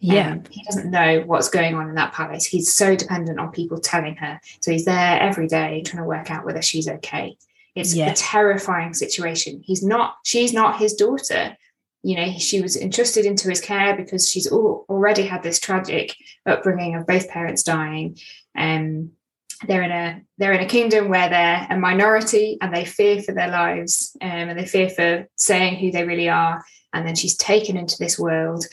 Yeah. 0.00 0.32
Um, 0.32 0.44
he 0.50 0.62
doesn't 0.64 0.90
know 0.90 1.22
what's 1.26 1.48
going 1.48 1.74
on 1.74 1.88
in 1.88 1.94
that 1.96 2.12
palace. 2.12 2.46
He's 2.46 2.72
so 2.72 2.94
dependent 2.94 3.40
on 3.40 3.50
people 3.50 3.78
telling 3.80 4.16
her. 4.16 4.40
So 4.60 4.70
he's 4.70 4.84
there 4.84 5.20
every 5.20 5.48
day 5.48 5.82
trying 5.84 6.02
to 6.02 6.08
work 6.08 6.30
out 6.30 6.44
whether 6.44 6.62
she's 6.62 6.88
okay. 6.88 7.36
It's 7.74 7.94
Yeah. 7.94 8.10
a 8.10 8.14
terrifying 8.14 8.94
situation. 8.94 9.60
He's 9.64 9.82
not, 9.82 10.16
she's 10.24 10.52
not 10.52 10.78
his 10.78 10.94
daughter. 10.94 11.56
You 12.02 12.16
know, 12.16 12.32
she 12.38 12.60
was 12.60 12.76
entrusted 12.76 13.26
into 13.26 13.48
his 13.48 13.60
care 13.60 13.96
because 13.96 14.30
she's 14.30 14.50
al- 14.50 14.84
already 14.88 15.22
had 15.22 15.42
this 15.42 15.58
tragic 15.58 16.14
upbringing 16.46 16.94
of 16.94 17.06
both 17.06 17.28
parents 17.28 17.64
dying. 17.64 18.18
Um, 18.56 19.12
they're 19.66 19.82
in 19.82 19.90
a 19.90 20.22
they're 20.38 20.52
in 20.52 20.60
a 20.60 20.68
kingdom 20.68 21.08
where 21.08 21.28
they're 21.28 21.66
a 21.68 21.76
minority 21.76 22.58
and 22.60 22.72
they 22.72 22.84
fear 22.84 23.20
for 23.20 23.32
their 23.32 23.50
lives 23.50 24.16
um, 24.22 24.30
and 24.30 24.56
they 24.58 24.66
fear 24.66 24.88
for 24.88 25.26
saying 25.34 25.78
who 25.78 25.90
they 25.90 26.04
really 26.04 26.28
are. 26.28 26.64
And 26.92 27.04
then 27.06 27.16
she's 27.16 27.36
taken 27.36 27.76
into 27.76 27.96
this 27.98 28.16
world, 28.18 28.64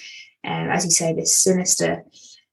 um, 0.46 0.70
as 0.70 0.86
you 0.86 0.92
say, 0.92 1.14
this 1.14 1.38
sinister 1.38 2.04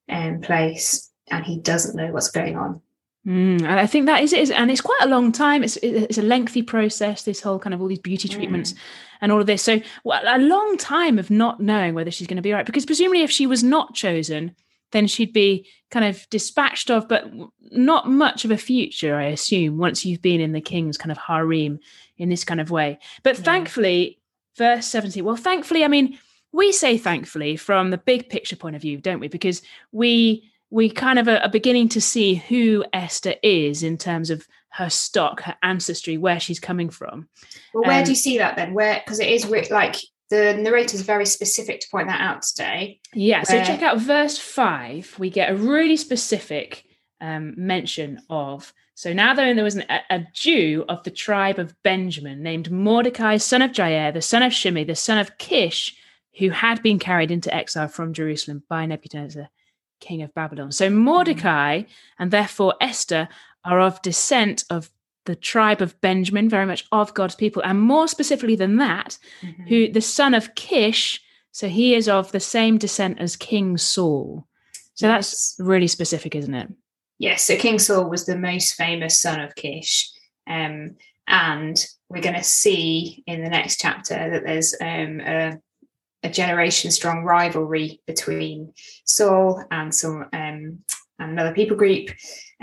um, 0.09 0.41
place, 0.41 1.11
and 1.31 1.45
he 1.45 1.59
doesn't 1.59 1.97
know 1.97 2.13
what's 2.13 2.31
going 2.31 2.57
on. 2.57 2.81
Mm, 3.27 3.63
and 3.63 3.79
I 3.79 3.87
think 3.87 4.07
that 4.07 4.23
is 4.23 4.33
it, 4.33 4.51
and 4.51 4.71
it's 4.71 4.81
quite 4.81 5.03
a 5.03 5.09
long 5.09 5.31
time. 5.31 5.63
It's 5.63 5.77
it's 5.77 6.19
a 6.19 6.23
lengthy 6.23 6.63
process. 6.63 7.23
This 7.23 7.41
whole 7.41 7.59
kind 7.61 7.73
of 7.73 7.81
all 7.81 7.87
these 7.87 8.01
beauty 8.01 8.29
treatments 8.29 8.75
and 9.21 9.31
all 9.31 9.41
of 9.41 9.47
this. 9.47 9.63
So 9.63 9.81
well, 10.03 10.23
a 10.27 10.41
long 10.41 10.77
time 10.77 11.21
of 11.21 11.31
not 11.31 11.61
knowing 11.61 11.95
whether 11.95 12.11
she's 12.11 12.27
going 12.27 12.37
to 12.37 12.43
be 12.43 12.53
all 12.53 12.57
right. 12.57 12.67
Because 12.67 12.85
presumably, 12.85 13.23
if 13.23 13.31
she 13.31 13.47
was 13.47 13.63
not 13.63 13.95
chosen, 13.95 14.57
then 14.91 15.07
she'd 15.07 15.33
be 15.33 15.69
kind 15.93 16.05
of 16.05 16.29
dispatched 16.31 16.91
of, 16.91 17.07
but 17.09 17.31
not 17.71 18.09
much 18.09 18.45
of 18.45 18.51
a 18.51 18.57
future, 18.57 19.15
I 19.15 19.27
assume. 19.27 19.79
Once 19.79 20.05
you've 20.05 20.21
been 20.23 20.41
in 20.41 20.53
the 20.53 20.61
king's 20.61 20.99
kind 20.99 21.13
of 21.13 21.19
harem 21.19 21.79
in 22.19 22.29
this 22.29 22.43
kind 22.43 22.61
of 22.61 22.73
way. 22.73 22.99
But 23.23 23.39
Yeah. 23.39 23.45
thankfully, 23.45 24.19
verse 24.59 24.87
seventy. 24.87 25.23
Well, 25.23 25.37
thankfully, 25.37 25.85
I 25.85 25.89
mean, 25.89 26.19
we 26.53 26.73
say 26.73 26.99
thankfully 26.99 27.57
from 27.57 27.91
the 27.91 27.99
big 27.99 28.29
picture 28.29 28.57
point 28.57 28.77
of 28.77 28.83
view, 28.83 28.99
don't 28.99 29.21
we? 29.21 29.29
Because 29.29 29.63
we 29.91 30.51
we 30.71 30.89
kind 30.89 31.19
of 31.19 31.29
are, 31.29 31.49
beginning 31.51 31.89
to 31.91 32.01
see 32.01 32.35
who 32.35 32.83
Esther 32.95 33.35
is 33.43 33.83
in 33.83 33.99
terms 33.99 34.31
of 34.31 34.49
her 34.71 34.89
stock, 34.89 35.43
her 35.43 35.55
ancestry, 35.63 36.17
where 36.17 36.41
she's 36.41 36.59
coming 36.59 36.89
from. 36.89 37.29
Well, 37.75 37.85
where 37.87 37.99
Um, 37.99 38.05
do 38.05 38.11
you 38.11 38.17
see 38.17 38.39
that 38.39 38.57
then? 38.57 38.73
Where 38.73 39.03
because 39.05 39.21
it 39.21 39.29
is 39.29 39.47
like 39.71 39.97
the 40.31 40.55
narrator's 40.55 41.03
very 41.03 41.27
specific 41.27 41.81
to 41.81 41.89
point 41.91 42.09
that 42.09 42.21
out 42.21 42.43
today. 42.43 43.01
Yeah, 43.13 43.43
so 43.43 43.63
check 43.63 43.83
out 43.83 43.99
verse 43.99 44.39
five. 44.39 45.15
We 45.19 45.29
get 45.29 45.51
a 45.51 45.57
really 45.57 45.97
specific 45.97 46.85
um, 47.21 47.55
mention 47.57 48.21
of. 48.31 48.73
So 48.95 49.13
now 49.13 49.35
there, 49.35 49.55
there 49.55 49.65
was 49.65 49.77
an, 49.77 49.85
a, 49.91 50.01
a 50.11 50.27
Jew 50.33 50.85
of 50.89 51.03
the 51.03 51.11
tribe 51.11 51.59
of 51.59 51.75
Benjamin 51.83 52.43
named 52.43 52.71
Mordecai, 52.71 53.37
son 53.37 53.63
of 53.63 53.73
Jair, 53.73 54.13
the 54.13 54.23
son 54.23 54.43
of 54.43 54.53
Shimei, 54.53 54.85
the 54.85 54.95
son 54.95 55.19
of 55.19 55.37
Kish, 55.39 55.97
who 56.39 56.51
had 56.51 56.83
been 56.83 56.99
carried 56.99 57.31
into 57.31 57.55
exile 57.55 57.89
from 57.89 58.13
Jerusalem 58.13 58.63
by 58.69 58.87
Nebuchadnezzar, 58.87 59.49
king 60.01 60.23
of 60.23 60.35
Babylon. 60.35 60.73
So 60.73 60.91
Mordecai 60.91 61.83
and 62.19 62.31
therefore 62.31 62.75
Esther 62.81 63.29
are 63.65 63.81
of 63.81 64.03
descent 64.03 64.65
of 64.71 64.91
the 65.25 65.37
tribe 65.37 65.81
of 65.81 66.01
Benjamin, 66.01 66.49
very 66.49 66.67
much 66.67 66.85
of 66.91 67.15
God's 67.15 67.37
people, 67.37 67.63
and 67.65 67.81
more 67.81 68.09
specifically 68.09 68.57
than 68.57 68.77
that, 68.79 69.19
who 69.69 69.91
the 69.91 70.01
son 70.01 70.35
of 70.35 70.55
Kish, 70.57 71.23
so 71.53 71.69
he 71.69 71.95
is 71.95 72.09
of 72.09 72.33
the 72.33 72.41
same 72.41 72.79
descent 72.79 73.21
as 73.21 73.37
King 73.37 73.77
Saul. 73.77 74.47
So 74.95 75.07
that's 75.07 75.55
really 75.59 75.87
specific, 75.87 76.35
isn't 76.35 76.55
it? 76.55 76.69
Yes, 77.19 77.47
so 77.47 77.57
King 77.57 77.79
Saul 77.79 78.11
was 78.11 78.27
the 78.27 78.37
most 78.37 78.75
famous 78.75 79.21
son 79.21 79.41
of 79.41 79.55
Kish. 79.55 80.11
Um, 80.49 80.97
and 81.29 81.87
we're 82.09 82.21
going 82.21 82.35
to 82.35 82.43
see 82.43 83.23
in 83.27 83.45
the 83.45 83.51
next 83.51 83.81
chapter 83.81 84.31
that 84.31 84.43
there's 84.45 84.75
um, 84.81 85.21
a, 85.21 85.59
a 86.23 86.31
generation 86.31 86.91
strong 86.91 87.25
rivalry 87.25 88.01
between 88.07 88.73
Saul 89.05 89.65
and 89.71 89.95
some 89.95 90.29
um, 90.33 90.79
and 91.19 91.31
another 91.33 91.53
people 91.55 91.77
group, 91.77 92.11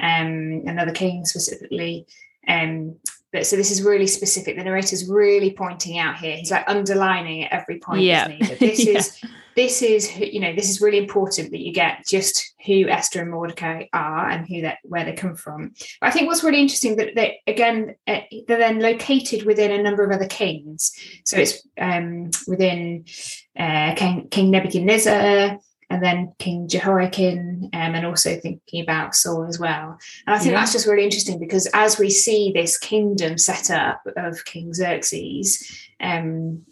um, 0.01 0.63
another 0.65 0.91
king 0.91 1.25
specifically. 1.25 2.05
Um, 2.47 2.97
but 3.31 3.45
so 3.45 3.55
this 3.55 3.69
is 3.71 3.83
really 3.83 4.07
specific. 4.07 4.57
The 4.57 4.63
narrator's 4.63 5.07
really 5.07 5.51
pointing 5.51 5.99
out 5.99 6.17
here. 6.17 6.35
He's 6.35 6.51
like 6.51 6.67
underlining 6.67 7.43
at 7.43 7.51
every 7.61 7.79
point. 7.79 8.01
Yeah. 8.01 8.27
isn't 8.29 8.45
he? 8.47 8.55
This 8.55 8.85
Yeah. 8.85 8.97
is 8.97 9.21
this 9.55 9.81
is 9.81 10.17
you 10.17 10.39
know 10.39 10.53
this 10.55 10.69
is 10.69 10.81
really 10.81 10.97
important 10.97 11.51
that 11.51 11.59
you 11.59 11.73
get 11.73 12.05
just 12.07 12.48
who 12.65 12.87
Esther 12.89 13.21
and 13.21 13.31
Mordecai 13.31 13.85
are 13.93 14.29
and 14.29 14.47
who 14.47 14.61
that 14.61 14.79
where 14.83 15.05
they 15.05 15.13
come 15.13 15.35
from. 15.35 15.73
But 16.01 16.07
I 16.07 16.11
think 16.11 16.27
what's 16.27 16.43
really 16.43 16.61
interesting 16.61 16.97
that 16.97 17.15
they 17.15 17.39
again 17.47 17.95
uh, 18.07 18.21
they're 18.47 18.57
then 18.57 18.79
located 18.79 19.45
within 19.45 19.71
a 19.71 19.81
number 19.83 20.03
of 20.03 20.11
other 20.11 20.27
kings. 20.27 20.91
So 21.25 21.37
it's 21.37 21.65
um, 21.79 22.31
within 22.47 23.05
uh, 23.57 23.95
King, 23.95 24.27
King 24.29 24.51
Nebuchadnezzar 24.51 25.59
and 25.91 26.03
then 26.03 26.33
King 26.37 26.67
Jehoiakim, 26.67 27.69
um, 27.73 27.95
and 27.95 28.05
also 28.05 28.39
thinking 28.39 28.83
about 28.83 29.15
Saul 29.15 29.45
as 29.45 29.57
well. 29.57 29.97
And 30.27 30.35
I 30.35 30.37
think 30.37 30.51
Yeah. 30.51 30.59
that's 30.59 30.73
just 30.73 30.85
really 30.85 31.03
interesting 31.03 31.39
because 31.39 31.67
as 31.73 31.97
we 31.97 32.11
see 32.11 32.51
this 32.53 32.77
kingdom 32.77 33.39
set 33.39 33.71
up 33.71 34.01
of 34.15 34.45
King 34.45 34.71
Xerxes, 34.71 35.87
um, 35.99 36.63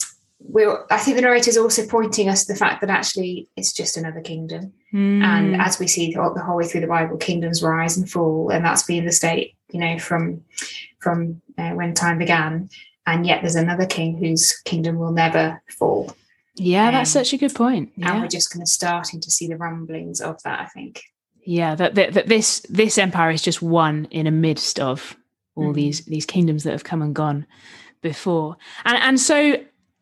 we're, 0.49 0.85
I 0.89 0.97
think 0.97 1.15
the 1.17 1.21
narrator 1.21 1.49
is 1.49 1.57
also 1.57 1.85
pointing 1.87 2.29
us 2.29 2.45
to 2.45 2.53
the 2.53 2.57
fact 2.59 2.81
that 2.81 2.89
actually 2.89 3.49
it's 3.57 3.73
just 3.73 3.97
another 3.97 4.21
kingdom. 4.21 4.73
Hmm. 4.91 5.21
And 5.21 5.61
as 5.61 5.79
we 5.79 5.87
see 5.87 6.13
the, 6.13 6.31
the 6.33 6.41
whole 6.41 6.55
way 6.57 6.65
through 6.67 6.81
the 6.81 6.87
Bible, 6.87 7.17
kingdoms 7.17 7.61
rise 7.61 7.97
and 7.97 8.09
fall, 8.09 8.49
and 8.49 8.63
that's 8.63 8.83
been 8.83 9.05
the 9.05 9.11
state, 9.11 9.55
you 9.71 9.79
know, 9.79 9.99
from 9.99 10.43
from 10.99 11.41
uh, 11.57 11.71
when 11.71 11.93
time 11.93 12.17
began. 12.17 12.69
And 13.05 13.25
yet 13.25 13.41
there's 13.41 13.55
another 13.55 13.85
king 13.85 14.17
whose 14.17 14.53
kingdom 14.65 14.97
will 14.99 15.11
never 15.11 15.61
fall. 15.77 16.15
yeah, 16.55 16.91
that's 16.91 17.15
um, 17.15 17.23
such 17.23 17.33
a 17.33 17.37
good 17.37 17.53
point. 17.55 17.91
And 17.95 18.05
Yeah, 18.05 18.21
we're 18.21 18.27
just 18.27 18.51
kind 18.51 18.61
of 18.63 18.67
starting 18.67 19.19
to 19.21 19.31
see 19.31 19.47
the 19.47 19.57
rumblings 19.57 20.19
of 20.21 20.41
that, 20.43 20.59
I 20.59 20.65
think. 20.65 21.03
yeah. 21.45 21.75
That, 21.75 21.95
that 21.95 22.13
that 22.13 22.27
this 22.27 22.61
this 22.69 22.97
empire 22.97 23.31
is 23.31 23.41
just 23.41 23.61
one 23.61 24.07
in 24.11 24.27
a 24.27 24.31
midst 24.31 24.79
of 24.79 25.15
all 25.55 25.71
Mhm. 25.71 25.75
these 25.75 26.05
these 26.05 26.25
kingdoms 26.25 26.63
that 26.63 26.71
have 26.71 26.83
come 26.83 27.01
and 27.01 27.13
gone 27.15 27.45
before, 28.01 28.57
and 28.85 28.97
and 28.97 29.19
so 29.19 29.55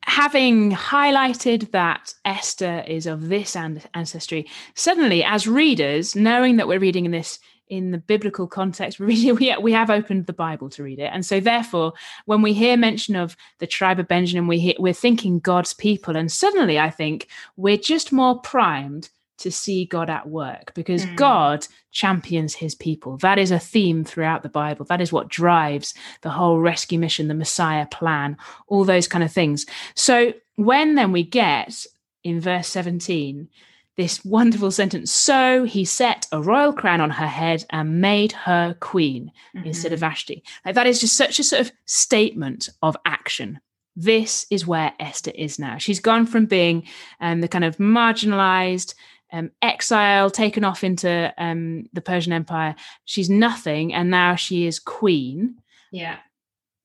having 0.05 0.71
highlighted 0.71 1.71
that 1.71 2.13
Esther 2.24 2.83
is 2.88 3.07
of 3.07 3.27
this 3.27 3.55
ancestry, 3.55 4.47
suddenly 4.75 5.24
as 5.24 5.47
readers, 5.47 6.15
knowing 6.15 6.57
that 6.57 6.67
we're 6.67 6.79
reading 6.79 7.05
in 7.05 7.12
this 7.12 7.39
in 7.67 7.89
the 7.89 7.97
biblical 7.97 8.45
context, 8.45 9.00
we're 9.00 9.33
we, 9.33 9.55
we 9.59 9.71
have 9.71 9.89
opened 9.89 10.27
the 10.27 10.33
Bible 10.33 10.69
to 10.69 10.83
read 10.83 11.00
it. 11.00 11.09
And 11.12 11.25
so 11.25 11.39
therefore, 11.39 11.93
when 12.25 12.43
we 12.43 12.53
hear 12.53 12.77
mention 12.77 13.15
of 13.15 13.35
the 13.57 13.67
tribe 13.67 14.00
of 14.00 14.07
Benjamin, 14.07 14.47
we 14.47 14.59
hear, 14.59 14.75
we're 14.77 14.93
thinking 14.93 15.39
God's 15.39 15.74
people. 15.74 16.15
And 16.15 16.31
suddenly 16.31 16.77
I 16.79 16.91
think 16.91 17.27
we're 17.57 17.77
just 17.77 18.12
more 18.12 18.39
primed 18.39 19.09
to 19.38 19.51
see 19.51 19.86
God 19.86 20.10
at 20.10 20.27
work 20.30 20.74
because 20.74 21.06
Mm. 21.06 21.15
God 21.15 21.68
champions 21.92 22.56
his 22.56 22.75
people. 22.75 23.18
That 23.18 23.38
is 23.38 23.51
a 23.51 23.60
theme 23.60 24.04
throughout 24.04 24.44
the 24.44 24.50
Bible. 24.50 24.86
That 24.86 25.01
is 25.01 25.12
what 25.12 25.30
drives 25.30 25.94
the 26.22 26.30
whole 26.30 26.60
rescue 26.60 27.00
mission, 27.00 27.27
the 27.27 27.34
Messiah 27.34 27.86
plan, 27.86 28.38
all 28.68 28.86
those 28.86 29.08
kind 29.08 29.24
of 29.24 29.32
things. 29.32 29.65
So 29.96 30.34
when 30.56 30.96
then 30.96 31.12
we 31.12 31.24
get 31.24 31.86
in 32.24 32.39
verse 32.39 32.68
17 32.68 33.50
this 33.98 34.25
wonderful 34.25 34.72
sentence, 34.72 35.10
so 35.10 35.63
he 35.63 35.86
set 35.86 36.27
a 36.34 36.42
royal 36.42 36.74
crown 36.74 37.00
on 37.00 37.12
her 37.12 37.27
head 37.27 37.63
and 37.70 38.01
made 38.01 38.34
her 38.34 38.75
queen 38.82 39.32
instead 39.63 39.94
of 39.94 40.00
Vashti. 40.01 40.44
Like 40.65 40.75
that 40.75 40.86
is 40.88 41.00
just 41.00 41.15
such 41.15 41.39
a 41.39 41.44
sort 41.44 41.62
of 41.62 41.72
statement 41.86 42.68
of 42.82 42.98
action. 43.06 43.60
This 43.96 44.46
is 44.51 44.68
where 44.68 44.92
Esther 45.00 45.32
is 45.34 45.58
now. 45.60 45.77
She's 45.77 46.01
gone 46.01 46.25
from 46.25 46.46
being 46.46 46.84
um, 47.22 47.39
the 47.39 47.48
kind 47.48 47.63
of 47.63 47.77
marginalized, 47.77 48.96
um, 49.32 49.51
exile, 49.62 50.29
taken 50.29 50.63
off 50.63 50.84
into 50.84 51.34
um, 51.38 51.89
the 51.94 52.01
Persian 52.01 52.34
Empire. 52.34 52.75
She's 53.05 53.29
nothing, 53.29 53.94
and 53.94 54.10
now 54.10 54.36
she 54.36 54.65
is 54.65 54.79
queen. 54.79 55.55
Yeah. 55.91 56.17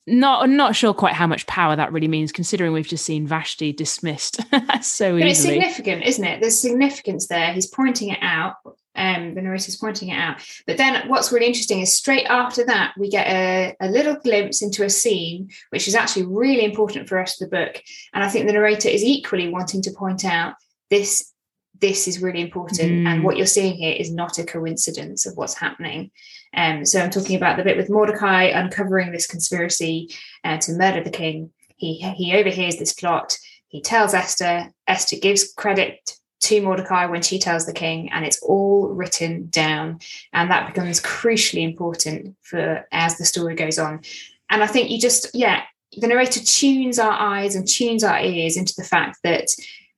Not, 0.07 0.43
I'm 0.43 0.57
not 0.57 0.75
sure 0.75 0.95
quite 0.95 1.13
how 1.13 1.27
much 1.27 1.47
power 1.47 1.77
that 1.77 1.93
really 1.93 2.09
means, 2.09 2.33
considering 2.33 2.73
we've 2.73 2.89
just 2.89 3.05
seen 3.05 3.27
Vashti 3.27 3.73
dismissed 3.73 4.37
so 4.83 5.19
But 5.19 5.29
it's 5.29 5.41
significant, 5.41 6.05
isn't 6.05 6.25
it? 6.25 6.41
There's 6.41 6.61
significance 6.61 7.29
there. 7.29 7.53
He's 7.53 7.67
pointing 7.67 8.09
it 8.09 8.19
out. 8.21 8.55
Um, 8.97 9.35
the 9.35 9.43
narrator's 9.43 9.77
pointing 9.77 10.09
it 10.09 10.17
out. 10.17 10.43
But 10.67 10.79
then 10.79 11.09
what's 11.09 11.31
really 11.31 11.47
interesting 11.47 11.81
is 11.81 11.95
straight 11.95 12.27
after 12.27 12.65
that, 12.67 12.95
we 12.99 13.09
get 13.09 13.27
a, 13.29 13.77
a 13.81 13.89
little 13.89 14.17
glimpse 14.17 14.63
into 14.63 14.85
a 14.85 14.91
scene 14.91 15.51
which 15.71 15.87
is 15.87 15.95
actually 15.95 16.27
really 16.27 16.65
important 16.65 17.09
for 17.09 17.19
us, 17.19 17.37
the 17.37 17.47
book. 17.47 17.81
And 18.13 18.25
I 18.25 18.29
think 18.29 18.47
the 18.47 18.53
narrator 18.53 18.89
is 18.89 19.05
equally 19.05 19.49
wanting 19.49 19.81
to 19.83 19.93
point 19.93 20.25
out 20.25 20.55
this 20.91 21.33
this 21.81 22.07
is 22.07 22.23
really 22.23 22.41
important. 22.41 22.91
Mm. 22.91 23.07
And 23.07 23.25
what 23.25 23.37
you're 23.37 23.47
seeing 23.47 23.75
here 23.75 23.95
is 23.95 24.13
not 24.13 24.39
a 24.39 24.45
coincidence 24.45 25.27
of 25.27 25.37
what's 25.37 25.55
happening. 25.55 26.11
Um, 26.55 26.85
so 26.85 27.01
I'm 27.01 27.11
talking 27.11 27.37
about 27.37 27.57
the 27.57 27.65
bit 27.65 27.77
with 27.77 27.91
Mordecai 27.91 28.45
uncovering 28.45 29.13
this 29.13 29.27
conspiracy 29.27 30.11
uh, 30.45 30.59
to 30.59 30.73
murder 30.73 31.03
the 31.03 31.11
king. 31.11 31.51
He 31.77 31.95
he 31.95 32.35
overhears 32.35 32.77
this 32.77 32.93
plot. 32.93 33.39
He 33.69 33.81
tells 33.81 34.15
Esther. 34.15 34.71
Esther 34.87 35.17
gives 35.17 35.53
credit 35.53 36.17
to 36.41 36.61
Mordecai 36.61 37.07
when 37.07 37.23
she 37.23 37.39
tells 37.39 37.67
the 37.67 37.73
king, 37.73 38.11
and 38.13 38.25
it's 38.25 38.43
all 38.43 38.89
written 38.89 39.49
down. 39.49 40.01
And 40.33 40.51
that 40.51 40.73
becomes 40.73 41.01
crucially 41.01 41.63
important 41.63 42.37
for 42.43 42.87
as 42.93 43.17
the 43.17 43.25
story 43.25 43.55
goes 43.55 43.79
on. 43.79 44.01
And 44.49 44.63
I 44.63 44.67
think 44.67 44.91
you 44.91 44.99
just, 44.99 45.31
yeah, 45.35 45.63
the 45.97 46.09
narrator 46.09 46.41
tunes 46.41 46.99
our 46.99 47.13
eyes 47.13 47.55
and 47.55 47.69
tunes 47.69 48.03
our 48.03 48.21
ears 48.21 48.57
into 48.57 48.75
the 48.77 48.85
fact 48.85 49.19
that 49.23 49.47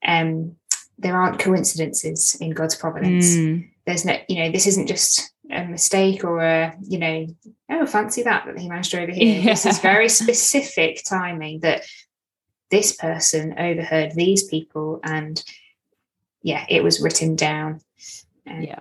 um, 0.05 0.57
there 1.03 1.21
aren't 1.21 1.39
coincidences 1.39 2.37
in 2.41 2.51
God's 2.51 2.77
providence. 2.77 3.35
Mm. 3.35 3.69
There's 3.87 4.05
no, 4.05 4.17
you 4.29 4.39
know, 4.39 4.53
this 4.53 4.67
isn't 4.69 4.87
just 4.87 5.33
a 5.51 5.65
mistake 5.65 6.25
or 6.25 6.41
a, 6.41 6.75
you 6.81 6.99
know, 6.99 7.27
oh, 7.71 7.87
fancy 7.87 8.23
that 8.23 8.47
that 8.47 8.59
he 8.59 8.69
managed 8.69 8.95
over 8.95 9.13
here. 9.13 9.41
Yeah. 9.41 9.45
This 9.51 9.67
is 9.67 9.81
very 9.81 10.09
specific 10.09 11.03
timing 11.05 11.61
that 11.61 11.85
this 12.71 12.95
person 12.95 13.59
overheard 13.59 14.13
these 14.13 14.45
people 14.45 15.01
and 15.03 15.43
yeah, 16.43 16.65
it 16.69 16.83
was 16.83 17.01
written 17.01 17.37
down. 17.37 17.81
Um, 18.49 18.63
yeah. 18.63 18.81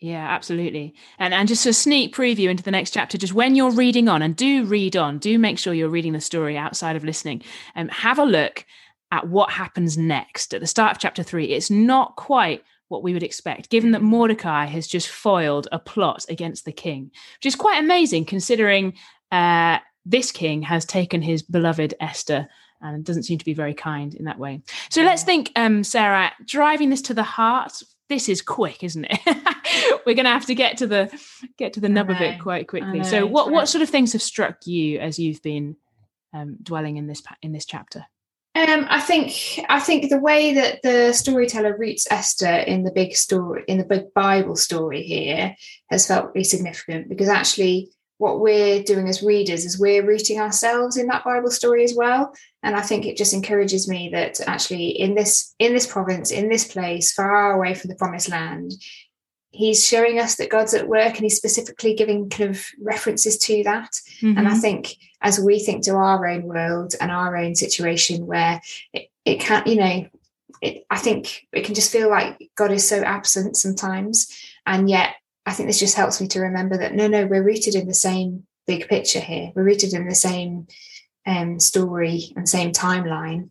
Yeah, 0.00 0.28
absolutely. 0.28 0.94
And 1.18 1.34
and 1.34 1.48
just 1.48 1.66
a 1.66 1.72
sneak 1.72 2.14
preview 2.14 2.48
into 2.48 2.62
the 2.62 2.70
next 2.70 2.92
chapter, 2.92 3.18
just 3.18 3.32
when 3.34 3.56
you're 3.56 3.72
reading 3.72 4.08
on, 4.08 4.22
and 4.22 4.36
do 4.36 4.64
read 4.64 4.96
on, 4.96 5.18
do 5.18 5.38
make 5.40 5.58
sure 5.58 5.74
you're 5.74 5.88
reading 5.88 6.12
the 6.12 6.20
story 6.20 6.56
outside 6.56 6.94
of 6.94 7.02
listening. 7.02 7.42
And 7.74 7.90
um, 7.90 7.96
have 7.96 8.18
a 8.20 8.24
look 8.24 8.64
at 9.10 9.28
what 9.28 9.50
happens 9.50 9.96
next 9.96 10.54
at 10.54 10.60
the 10.60 10.66
start 10.66 10.92
of 10.92 10.98
chapter 10.98 11.22
three. 11.22 11.46
It's 11.46 11.70
not 11.70 12.16
quite 12.16 12.62
what 12.88 13.02
we 13.02 13.12
would 13.12 13.22
expect, 13.22 13.70
given 13.70 13.92
that 13.92 14.02
Mordecai 14.02 14.66
has 14.66 14.86
just 14.86 15.08
foiled 15.08 15.68
a 15.72 15.78
plot 15.78 16.24
against 16.28 16.64
the 16.64 16.72
king, 16.72 17.10
which 17.36 17.46
is 17.46 17.54
quite 17.54 17.82
amazing 17.82 18.24
considering 18.24 18.94
uh, 19.30 19.78
this 20.04 20.32
king 20.32 20.62
has 20.62 20.84
taken 20.84 21.20
his 21.22 21.42
beloved 21.42 21.94
Esther 22.00 22.48
and 22.80 23.04
doesn't 23.04 23.24
seem 23.24 23.38
to 23.38 23.44
be 23.44 23.54
very 23.54 23.74
kind 23.74 24.14
in 24.14 24.24
that 24.24 24.38
way. 24.38 24.62
So 24.88 25.02
let's 25.02 25.22
think, 25.22 25.52
um, 25.56 25.84
Sarah, 25.84 26.32
driving 26.46 26.90
this 26.90 27.02
to 27.02 27.14
the 27.14 27.22
heart. 27.22 27.82
This 28.08 28.28
is 28.28 28.40
quick, 28.40 28.82
isn't 28.82 29.04
it? 29.04 29.20
We're 30.06 30.14
going 30.14 30.24
to 30.24 30.30
have 30.30 30.46
to 30.46 30.54
get 30.54 30.78
to 30.78 30.86
the 30.86 31.10
get 31.58 31.74
to 31.74 31.80
the 31.80 31.90
nub 31.90 32.08
of 32.08 32.20
it 32.22 32.40
quite 32.40 32.66
quickly. 32.66 33.04
So, 33.04 33.26
what 33.26 33.50
what 33.50 33.68
sort 33.68 33.82
of 33.82 33.90
things 33.90 34.14
have 34.14 34.22
struck 34.22 34.66
you 34.66 34.98
as 34.98 35.18
you've 35.18 35.42
been 35.42 35.76
um, 36.32 36.56
dwelling 36.62 36.96
in 36.96 37.06
this 37.06 37.22
in 37.42 37.52
this 37.52 37.66
chapter? 37.66 38.06
Um, 38.58 38.86
I 38.88 39.00
think 39.00 39.64
I 39.68 39.78
think 39.78 40.10
the 40.10 40.18
way 40.18 40.52
that 40.54 40.82
the 40.82 41.12
storyteller 41.12 41.76
roots 41.78 42.08
Esther 42.10 42.56
in 42.56 42.82
the 42.82 42.90
big 42.90 43.14
story 43.14 43.62
in 43.68 43.78
the 43.78 43.84
big 43.84 44.12
Bible 44.14 44.56
story 44.56 45.02
here 45.02 45.54
has 45.90 46.08
felt 46.08 46.32
really 46.34 46.42
significant 46.42 47.08
because 47.08 47.28
actually 47.28 47.90
what 48.16 48.40
we're 48.40 48.82
doing 48.82 49.08
as 49.08 49.22
readers 49.22 49.64
is 49.64 49.78
we're 49.78 50.04
rooting 50.04 50.40
ourselves 50.40 50.96
in 50.96 51.06
that 51.06 51.22
Bible 51.22 51.52
story 51.52 51.84
as 51.84 51.94
well. 51.94 52.34
And 52.64 52.74
I 52.74 52.80
think 52.80 53.06
it 53.06 53.16
just 53.16 53.32
encourages 53.32 53.88
me 53.88 54.08
that 54.12 54.40
actually 54.48 54.88
in 54.88 55.14
this 55.14 55.54
in 55.60 55.72
this 55.72 55.86
province, 55.86 56.32
in 56.32 56.48
this 56.48 56.66
place, 56.66 57.12
far 57.12 57.52
away 57.52 57.74
from 57.74 57.90
the 57.90 57.96
promised 57.96 58.28
land, 58.28 58.72
he's 59.50 59.86
showing 59.86 60.18
us 60.18 60.36
that 60.36 60.50
God's 60.50 60.74
at 60.74 60.88
work 60.88 61.14
and 61.14 61.22
he's 61.22 61.36
specifically 61.36 61.94
giving 61.94 62.28
kind 62.28 62.50
of 62.50 62.66
references 62.80 63.38
to 63.38 63.62
that. 63.64 63.92
Mm-hmm. 64.20 64.38
And 64.38 64.46
I 64.46 64.52
mm-hmm. 64.52 64.60
think 64.60 64.96
as 65.20 65.40
we 65.40 65.58
think 65.58 65.84
to 65.84 65.92
our 65.92 66.26
own 66.26 66.44
world 66.44 66.94
and 67.00 67.10
our 67.10 67.36
own 67.36 67.54
situation 67.54 68.26
where 68.26 68.60
it, 68.92 69.08
it 69.24 69.40
can't, 69.40 69.66
you 69.66 69.76
know, 69.76 70.06
it, 70.60 70.84
I 70.90 70.98
think 70.98 71.46
it 71.52 71.64
can 71.64 71.74
just 71.74 71.92
feel 71.92 72.10
like 72.10 72.50
God 72.56 72.72
is 72.72 72.86
so 72.86 73.02
absent 73.02 73.56
sometimes. 73.56 74.30
And 74.66 74.88
yet 74.88 75.14
I 75.46 75.52
think 75.52 75.68
this 75.68 75.80
just 75.80 75.96
helps 75.96 76.20
me 76.20 76.28
to 76.28 76.40
remember 76.40 76.76
that 76.78 76.94
no, 76.94 77.08
no, 77.08 77.26
we're 77.26 77.42
rooted 77.42 77.74
in 77.74 77.86
the 77.86 77.94
same 77.94 78.46
big 78.66 78.88
picture 78.88 79.20
here. 79.20 79.50
We're 79.54 79.64
rooted 79.64 79.94
in 79.94 80.06
the 80.06 80.14
same 80.14 80.66
um, 81.26 81.58
story 81.58 82.32
and 82.36 82.48
same 82.48 82.72
timeline. 82.72 83.50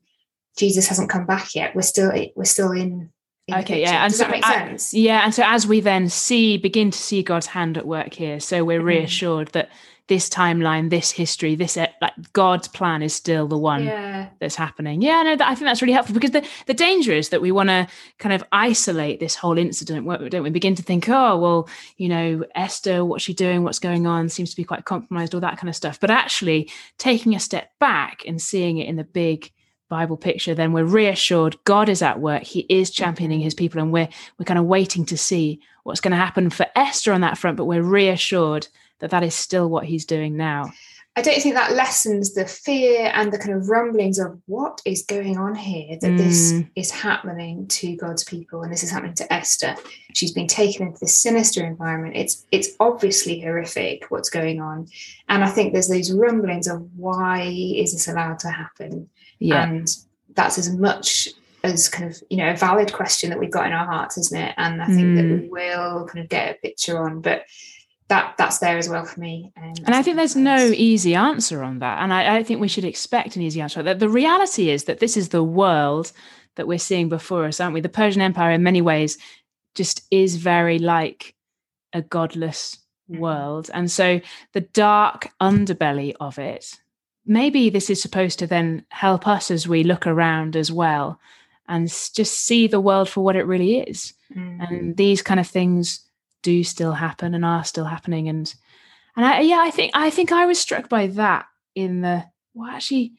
Jesus 0.57 0.87
hasn't 0.87 1.09
come 1.09 1.25
back 1.25 1.55
yet. 1.55 1.75
We're 1.75 1.81
still 1.81 2.11
we're 2.35 2.45
still 2.45 2.71
in. 2.71 3.11
Okay, 3.51 3.81
yeah, 3.81 4.03
and 4.03 4.11
Does 4.11 4.19
so 4.19 4.25
that 4.25 4.31
make 4.31 4.45
sense? 4.45 4.93
yeah, 4.93 5.23
and 5.23 5.33
so 5.33 5.43
as 5.45 5.67
we 5.67 5.79
then 5.79 6.09
see, 6.09 6.57
begin 6.57 6.91
to 6.91 6.97
see 6.97 7.23
God's 7.23 7.47
hand 7.47 7.77
at 7.77 7.87
work 7.87 8.13
here, 8.13 8.39
so 8.39 8.63
we're 8.63 8.79
mm-hmm. 8.79 8.87
reassured 8.87 9.49
that 9.49 9.69
this 10.07 10.29
timeline, 10.29 10.89
this 10.89 11.11
history, 11.11 11.55
this 11.55 11.75
like 11.75 12.13
God's 12.31 12.67
plan 12.67 13.01
is 13.01 13.13
still 13.13 13.45
the 13.47 13.57
one 13.57 13.83
yeah. 13.83 14.29
that's 14.39 14.55
happening. 14.55 15.01
Yeah, 15.01 15.21
no, 15.23 15.35
that, 15.35 15.47
I 15.47 15.53
think 15.53 15.65
that's 15.65 15.81
really 15.81 15.93
helpful 15.93 16.13
because 16.13 16.31
the 16.31 16.47
the 16.65 16.73
danger 16.73 17.11
is 17.11 17.29
that 17.29 17.41
we 17.41 17.51
want 17.51 17.69
to 17.69 17.87
kind 18.17 18.33
of 18.33 18.43
isolate 18.51 19.19
this 19.19 19.35
whole 19.35 19.57
incident, 19.57 20.07
don't 20.29 20.43
we? 20.43 20.49
Begin 20.49 20.75
to 20.75 20.83
think, 20.83 21.09
oh, 21.09 21.37
well, 21.37 21.69
you 21.97 22.07
know, 22.07 22.45
Esther, 22.55 23.03
what's 23.03 23.23
she 23.23 23.33
doing? 23.33 23.63
What's 23.63 23.79
going 23.79 24.07
on? 24.07 24.29
Seems 24.29 24.51
to 24.51 24.55
be 24.55 24.63
quite 24.63 24.85
compromised, 24.85 25.33
all 25.33 25.41
that 25.41 25.57
kind 25.57 25.69
of 25.69 25.75
stuff. 25.75 25.99
But 25.99 26.11
actually, 26.11 26.71
taking 26.97 27.35
a 27.35 27.39
step 27.39 27.71
back 27.79 28.23
and 28.25 28.41
seeing 28.41 28.77
it 28.77 28.87
in 28.87 28.95
the 28.95 29.03
big 29.03 29.51
Bible 29.89 30.17
picture, 30.17 30.53
then 30.53 30.73
we're 30.73 30.83
reassured 30.83 31.57
God 31.63 31.89
is 31.89 32.01
at 32.01 32.19
work. 32.19 32.43
He 32.43 32.65
is 32.69 32.91
championing 32.91 33.39
his 33.39 33.53
people, 33.53 33.81
and 33.81 33.91
we're 33.91 34.09
we're 34.37 34.45
kind 34.45 34.59
of 34.59 34.65
waiting 34.65 35.05
to 35.05 35.17
see 35.17 35.59
what's 35.83 36.01
going 36.01 36.11
to 36.11 36.17
happen 36.17 36.49
for 36.49 36.67
Esther 36.75 37.13
on 37.13 37.21
that 37.21 37.37
front. 37.37 37.57
But 37.57 37.65
we're 37.65 37.81
reassured 37.81 38.67
that 38.99 39.11
that 39.11 39.23
is 39.23 39.35
still 39.35 39.69
what 39.69 39.85
he's 39.85 40.05
doing 40.05 40.35
now. 40.37 40.71
I 41.17 41.21
don't 41.21 41.41
think 41.41 41.55
that 41.55 41.73
lessens 41.73 42.35
the 42.35 42.45
fear 42.45 43.11
and 43.11 43.33
the 43.33 43.39
kind 43.39 43.55
of 43.55 43.69
rumblings 43.69 44.19
of 44.19 44.39
what 44.45 44.83
is 44.85 45.01
going 45.01 45.35
on 45.35 45.55
here, 45.55 45.97
that 45.99 46.11
mm. 46.11 46.17
this 46.17 46.53
is 46.75 46.91
happening 46.91 47.67
to 47.69 47.95
God's 47.95 48.23
people 48.23 48.61
and 48.61 48.71
this 48.71 48.83
is 48.83 48.91
happening 48.91 49.15
to 49.15 49.33
Esther. 49.33 49.75
She's 50.13 50.31
been 50.31 50.45
taken 50.45 50.85
into 50.85 50.99
this 50.99 51.17
sinister 51.17 51.65
environment. 51.65 52.15
It's 52.15 52.45
it's 52.51 52.69
obviously 52.79 53.39
horrific 53.39 54.05
what's 54.09 54.29
going 54.29 54.61
on. 54.61 54.89
And 55.27 55.43
I 55.43 55.49
think 55.49 55.73
there's 55.73 55.89
these 55.89 56.13
rumblings 56.13 56.67
of 56.67 56.87
why 56.95 57.41
is 57.45 57.93
this 57.93 58.07
allowed 58.07 58.37
to 58.39 58.51
happen? 58.51 59.09
Yeah. 59.39 59.63
And 59.63 59.95
that's 60.35 60.57
as 60.57 60.75
much 60.75 61.29
as 61.63 61.89
kind 61.89 62.09
of, 62.09 62.21
you 62.29 62.37
know, 62.37 62.51
a 62.51 62.55
valid 62.55 62.93
question 62.93 63.29
that 63.29 63.39
we've 63.39 63.51
got 63.51 63.67
in 63.67 63.73
our 63.73 63.85
hearts, 63.85 64.17
isn't 64.17 64.39
it? 64.39 64.53
And 64.57 64.81
I 64.81 64.85
think 64.85 64.99
mm. 64.99 65.15
that 65.15 65.41
we 65.41 65.49
will 65.49 66.05
kind 66.05 66.23
of 66.23 66.29
get 66.29 66.55
a 66.55 66.59
picture 66.59 67.03
on. 67.03 67.21
But 67.21 67.45
that 68.09 68.35
that's 68.37 68.59
there 68.59 68.77
as 68.77 68.87
well 68.87 69.05
for 69.05 69.19
me. 69.19 69.51
Um, 69.57 69.73
and 69.85 69.95
I 69.95 70.01
think 70.01 70.15
there's 70.15 70.35
no 70.35 70.57
easy 70.57 71.13
answer 71.13 71.63
on 71.63 71.79
that. 71.79 72.01
And 72.01 72.13
I, 72.13 72.37
I 72.37 72.43
think 72.43 72.61
we 72.61 72.67
should 72.67 72.85
expect 72.85 73.35
an 73.35 73.41
easy 73.41 73.59
answer. 73.59 73.83
That 73.83 73.99
the 73.99 74.09
reality 74.09 74.69
is 74.69 74.85
that 74.85 74.99
this 74.99 75.17
is 75.17 75.29
the 75.29 75.43
world 75.43 76.11
that 76.55 76.67
we're 76.67 76.79
seeing 76.79 77.09
before 77.09 77.45
us, 77.45 77.59
aren't 77.59 77.73
we? 77.73 77.81
The 77.81 77.89
Persian 77.89 78.21
Empire, 78.21 78.51
in 78.51 78.63
many 78.63 78.81
ways, 78.81 79.17
just 79.75 80.01
is 80.09 80.37
very 80.37 80.79
like 80.79 81.35
a 81.93 82.01
godless 82.01 82.77
mm-hmm. 83.11 83.21
world. 83.21 83.69
And 83.73 83.91
so 83.91 84.21
the 84.53 84.61
dark 84.61 85.29
underbelly 85.41 86.15
of 86.19 86.39
it, 86.39 86.79
maybe 87.27 87.69
this 87.69 87.89
is 87.89 88.01
supposed 88.01 88.39
to 88.39 88.47
then 88.47 88.85
help 88.89 89.27
us 89.27 89.51
as 89.51 89.67
we 89.67 89.83
look 89.83 90.07
around 90.07 90.55
as 90.55 90.71
well 90.71 91.19
and 91.67 91.87
just 91.87 92.39
see 92.39 92.67
the 92.67 92.79
world 92.79 93.09
for 93.09 93.23
what 93.23 93.35
it 93.35 93.43
really 93.43 93.79
is. 93.79 94.13
Mm-hmm. 94.33 94.61
And 94.61 94.97
these 94.97 95.21
kind 95.21 95.39
of 95.39 95.47
things 95.47 96.07
do 96.41 96.63
still 96.63 96.93
happen 96.93 97.33
and 97.33 97.43
are 97.43 97.63
still 97.63 97.85
happening 97.85 98.29
and 98.29 98.55
and 99.15 99.25
I, 99.25 99.41
yeah 99.41 99.59
i 99.59 99.71
think 99.71 99.91
i 99.93 100.09
think 100.09 100.31
i 100.31 100.45
was 100.45 100.59
struck 100.59 100.87
by 100.87 101.07
that 101.07 101.45
in 101.75 102.01
the 102.01 102.23
well 102.53 102.69
actually 102.69 103.13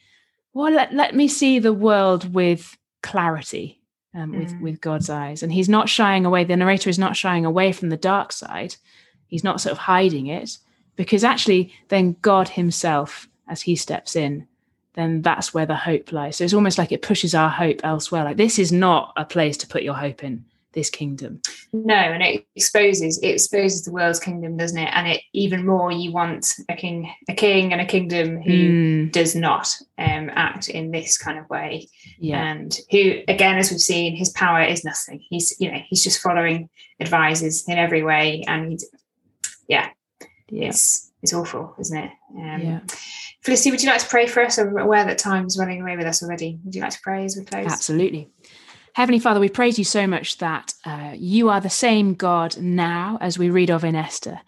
well 0.55 0.73
let, 0.73 0.95
let 0.95 1.15
me 1.15 1.29
see 1.29 1.59
the 1.59 1.73
world 1.73 2.33
with 2.33 2.77
clarity 3.03 3.83
um, 4.15 4.33
with 4.33 4.53
mm. 4.53 4.61
with 4.63 4.81
god's 4.81 5.11
eyes 5.11 5.43
and 5.43 5.53
he's 5.53 5.69
not 5.69 5.89
shying 5.89 6.25
away 6.25 6.45
the 6.45 6.57
narrator 6.57 6.89
is 6.89 6.99
not 6.99 7.17
shying 7.17 7.45
away 7.45 7.73
from 7.73 7.91
the 7.91 7.97
dark 7.97 8.33
side 8.33 8.77
he's 9.27 9.45
not 9.45 9.61
sort 9.61 9.73
of 9.73 9.79
hiding 9.79 10.29
it 10.29 10.57
because 10.97 11.25
actually 11.25 11.73
then 11.89 12.17
god 12.23 12.49
himself 12.49 13.29
as 13.49 13.63
he 13.63 13.77
steps 13.77 14.17
in 14.17 14.47
then 14.95 15.23
that's 15.23 15.55
where 15.55 15.67
the 15.67 15.75
hope 15.75 16.13
lies 16.13 16.37
so 16.37 16.45
it's 16.45 16.55
almost 16.55 16.79
like 16.79 16.93
it 16.93 17.03
pushes 17.03 17.35
our 17.35 17.51
hope 17.51 17.81
elsewhere 17.85 18.25
like 18.25 18.37
this 18.37 18.59
is 18.59 18.73
not 18.73 19.13
a 19.17 19.25
place 19.25 19.57
to 19.57 19.67
put 19.67 19.83
your 19.83 19.95
hope 19.95 20.25
in 20.25 20.45
this 20.79 20.91
kingdom. 20.91 21.41
No, 21.73 21.95
and 21.95 22.23
it 22.23 22.47
exposes 22.55 23.19
it 23.19 23.27
exposes 23.27 23.85
the 23.85 23.93
world's 23.93 24.21
kingdom, 24.21 24.57
doesn't 24.57 24.79
it? 24.79 24.91
And 24.93 25.09
it 25.09 25.23
even 25.33 25.67
more 25.67 25.91
you 25.91 26.13
want 26.13 26.55
a 26.69 26.77
king, 26.77 27.13
a 27.29 27.35
king, 27.35 27.73
and 27.73 27.81
a 27.81 27.87
kingdom 27.87 28.41
who 28.41 28.53
mm. 28.53 29.13
does 29.13 29.35
not 29.35 29.69
um, 29.99 30.31
act 30.33 30.69
in 30.69 30.91
this 30.91 31.19
kind 31.19 31.39
of 31.39 31.49
way, 31.51 31.89
yeah. 32.19 32.43
and 32.43 32.79
who, 32.91 33.21
again, 33.29 33.59
as 33.59 33.71
we've 33.71 33.81
seen, 33.81 34.15
his 34.15 34.31
power 34.31 34.63
is 34.63 34.85
nothing. 34.85 35.23
He's 35.29 35.59
you 35.59 35.71
know 35.71 35.79
he's 35.89 36.05
just 36.05 36.21
following 36.21 36.69
advisors 37.01 37.67
in 37.69 37.77
every 37.77 38.03
way, 38.03 38.45
and 38.47 38.79
yeah, 39.67 39.91
yeah. 40.49 40.73
It's 41.23 41.33
awful, 41.33 41.75
isn't 41.79 41.97
it? 41.97 42.11
Um, 42.37 42.61
yeah. 42.61 42.81
Felicity, 43.43 43.71
would 43.71 43.83
you 43.83 43.89
like 43.89 44.01
to 44.01 44.09
pray 44.09 44.27
for 44.27 44.43
us? 44.43 44.59
I'm 44.59 44.77
aware 44.77 45.05
that 45.05 45.19
time's 45.19 45.59
running 45.59 45.81
away 45.81 45.97
with 45.97 46.07
us 46.07 46.23
already. 46.23 46.59
Would 46.65 46.75
you 46.75 46.83
like 46.83 46.93
to 46.93 47.01
pray 47.01 47.25
as 47.25 47.37
we 47.37 47.45
close? 47.45 47.67
Absolutely. 47.67 48.29
Heavenly 48.95 49.21
Father, 49.21 49.41
we 49.41 49.49
praise 49.49 49.79
you 49.79 49.85
so 49.85 50.07
much 50.07 50.39
that 50.39 50.75
uh, 50.85 51.13
you 51.17 51.51
are 51.51 51.61
the 51.61 51.71
same 51.71 52.15
God 52.15 52.57
now 52.59 53.19
as 53.21 53.39
we 53.39 53.51
read 53.51 53.71
of 53.71 53.85
in 53.85 53.95
Esther. 53.95 54.41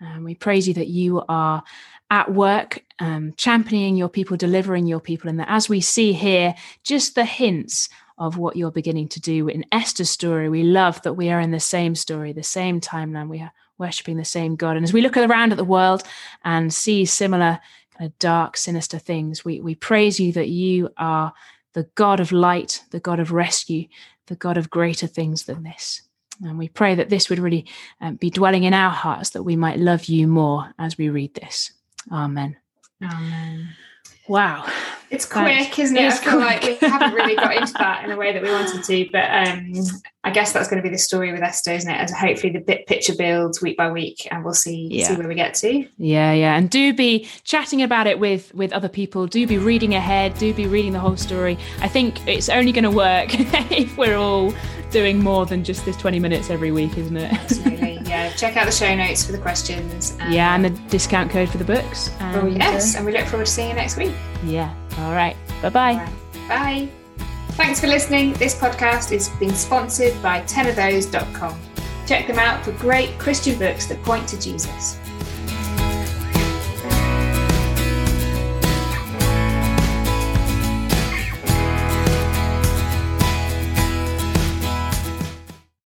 Um, 0.00 0.24
we 0.24 0.34
praise 0.34 0.66
you 0.66 0.74
that 0.74 0.88
you 0.88 1.22
are 1.28 1.62
at 2.10 2.32
work, 2.32 2.82
um, 3.00 3.34
championing 3.36 3.96
your 3.96 4.08
people, 4.08 4.36
delivering 4.36 4.86
your 4.86 5.00
people, 5.00 5.28
and 5.28 5.38
that 5.40 5.50
as 5.50 5.68
we 5.68 5.80
see 5.80 6.12
here, 6.12 6.54
just 6.84 7.14
the 7.14 7.24
hints 7.24 7.88
of 8.16 8.38
what 8.38 8.56
you're 8.56 8.70
beginning 8.70 9.08
to 9.08 9.20
do 9.20 9.48
in 9.48 9.64
Esther's 9.72 10.10
story, 10.10 10.48
we 10.48 10.62
love 10.62 11.02
that 11.02 11.14
we 11.14 11.30
are 11.30 11.40
in 11.40 11.50
the 11.50 11.60
same 11.60 11.94
story, 11.94 12.32
the 12.32 12.42
same 12.42 12.80
timeline. 12.80 13.28
We 13.28 13.40
are 13.40 13.52
worshipping 13.78 14.16
the 14.16 14.24
same 14.24 14.56
God. 14.56 14.76
And 14.76 14.84
as 14.84 14.92
we 14.92 15.00
look 15.00 15.16
around 15.16 15.52
at 15.52 15.58
the 15.58 15.64
world 15.64 16.02
and 16.44 16.72
see 16.72 17.04
similar 17.04 17.60
kind 17.96 18.10
of 18.10 18.18
dark, 18.18 18.56
sinister 18.56 18.98
things, 18.98 19.44
we, 19.44 19.60
we 19.60 19.74
praise 19.74 20.20
you 20.20 20.32
that 20.32 20.48
you 20.48 20.90
are 20.96 21.32
the 21.74 21.88
God 21.94 22.20
of 22.20 22.32
light, 22.32 22.82
the 22.90 23.00
God 23.00 23.20
of 23.20 23.32
rescue, 23.32 23.86
the 24.26 24.36
God 24.36 24.56
of 24.56 24.70
greater 24.70 25.06
things 25.06 25.44
than 25.44 25.62
this. 25.62 26.02
And 26.42 26.58
we 26.58 26.68
pray 26.68 26.94
that 26.94 27.08
this 27.08 27.28
would 27.28 27.38
really 27.38 27.66
um, 28.00 28.16
be 28.16 28.30
dwelling 28.30 28.64
in 28.64 28.74
our 28.74 28.90
hearts, 28.90 29.30
that 29.30 29.42
we 29.42 29.56
might 29.56 29.78
love 29.78 30.04
you 30.04 30.28
more 30.28 30.72
as 30.78 30.96
we 30.96 31.08
read 31.08 31.34
this. 31.34 31.72
Amen. 32.12 32.56
Amen. 33.02 33.70
Wow. 34.28 34.70
It's 35.10 35.24
quick, 35.24 35.46
Thanks. 35.46 35.78
isn't 35.78 35.96
it? 35.96 36.04
It's 36.04 36.18
I 36.18 36.22
feel 36.30 36.32
quick. 36.32 36.62
like 36.62 36.80
we 36.82 36.88
haven't 36.88 37.14
really 37.14 37.34
got 37.34 37.56
into 37.56 37.72
that 37.78 38.04
in 38.04 38.10
a 38.10 38.16
way 38.16 38.32
that 38.32 38.42
we 38.42 38.50
wanted 38.50 38.84
to, 38.84 39.08
but 39.10 39.24
um, 39.24 39.72
I 40.22 40.30
guess 40.30 40.52
that's 40.52 40.68
going 40.68 40.82
to 40.82 40.86
be 40.86 40.92
the 40.92 40.98
story 40.98 41.32
with 41.32 41.40
Esther, 41.40 41.72
isn't 41.72 41.90
it? 41.90 41.96
As 41.96 42.12
hopefully 42.12 42.52
the 42.52 42.60
bit 42.60 42.86
picture 42.86 43.14
builds 43.16 43.62
week 43.62 43.78
by 43.78 43.90
week, 43.90 44.28
and 44.30 44.44
we'll 44.44 44.52
see 44.52 44.88
yeah. 44.90 45.08
see 45.08 45.16
where 45.16 45.26
we 45.26 45.34
get 45.34 45.54
to. 45.54 45.86
Yeah, 45.96 46.32
yeah, 46.34 46.56
and 46.56 46.68
do 46.68 46.92
be 46.92 47.26
chatting 47.44 47.82
about 47.82 48.06
it 48.06 48.18
with 48.18 48.54
with 48.54 48.70
other 48.72 48.88
people. 48.88 49.26
Do 49.26 49.46
be 49.46 49.56
reading 49.56 49.94
ahead. 49.94 50.36
Do 50.36 50.52
be 50.52 50.66
reading 50.66 50.92
the 50.92 51.00
whole 51.00 51.16
story. 51.16 51.56
I 51.80 51.88
think 51.88 52.26
it's 52.28 52.50
only 52.50 52.72
going 52.72 52.84
to 52.84 52.90
work 52.90 53.28
if 53.72 53.96
we're 53.96 54.16
all 54.16 54.52
doing 54.90 55.22
more 55.22 55.46
than 55.46 55.64
just 55.64 55.84
this 55.84 55.96
20 55.96 56.18
minutes 56.18 56.50
every 56.50 56.72
week, 56.72 56.96
isn't 56.96 57.16
it? 57.16 57.77
Check 58.38 58.56
out 58.56 58.66
the 58.66 58.72
show 58.72 58.94
notes 58.94 59.26
for 59.26 59.32
the 59.32 59.38
questions. 59.38 60.16
And, 60.20 60.32
yeah, 60.32 60.54
and 60.54 60.64
the 60.64 60.70
discount 60.90 61.28
code 61.32 61.48
for 61.48 61.58
the 61.58 61.64
books. 61.64 62.10
And, 62.20 62.36
oh, 62.36 62.46
yes. 62.46 62.94
Uh, 62.94 62.98
and 62.98 63.06
we 63.06 63.12
look 63.12 63.26
forward 63.26 63.46
to 63.46 63.50
seeing 63.50 63.70
you 63.70 63.74
next 63.74 63.96
week. 63.96 64.14
Yeah. 64.44 64.72
All 64.98 65.12
right. 65.12 65.36
Bye-bye. 65.60 65.94
Right. 65.94 66.48
Bye. 66.48 66.88
Thanks 67.54 67.80
for 67.80 67.88
listening. 67.88 68.34
This 68.34 68.54
podcast 68.54 69.10
is 69.10 69.28
being 69.40 69.52
sponsored 69.54 70.14
by 70.22 70.42
10ofthose.com. 70.42 71.60
Check 72.06 72.28
them 72.28 72.38
out 72.38 72.64
for 72.64 72.70
great 72.72 73.18
Christian 73.18 73.58
books 73.58 73.86
that 73.86 74.00
point 74.04 74.28
to 74.28 74.40
Jesus. 74.40 74.96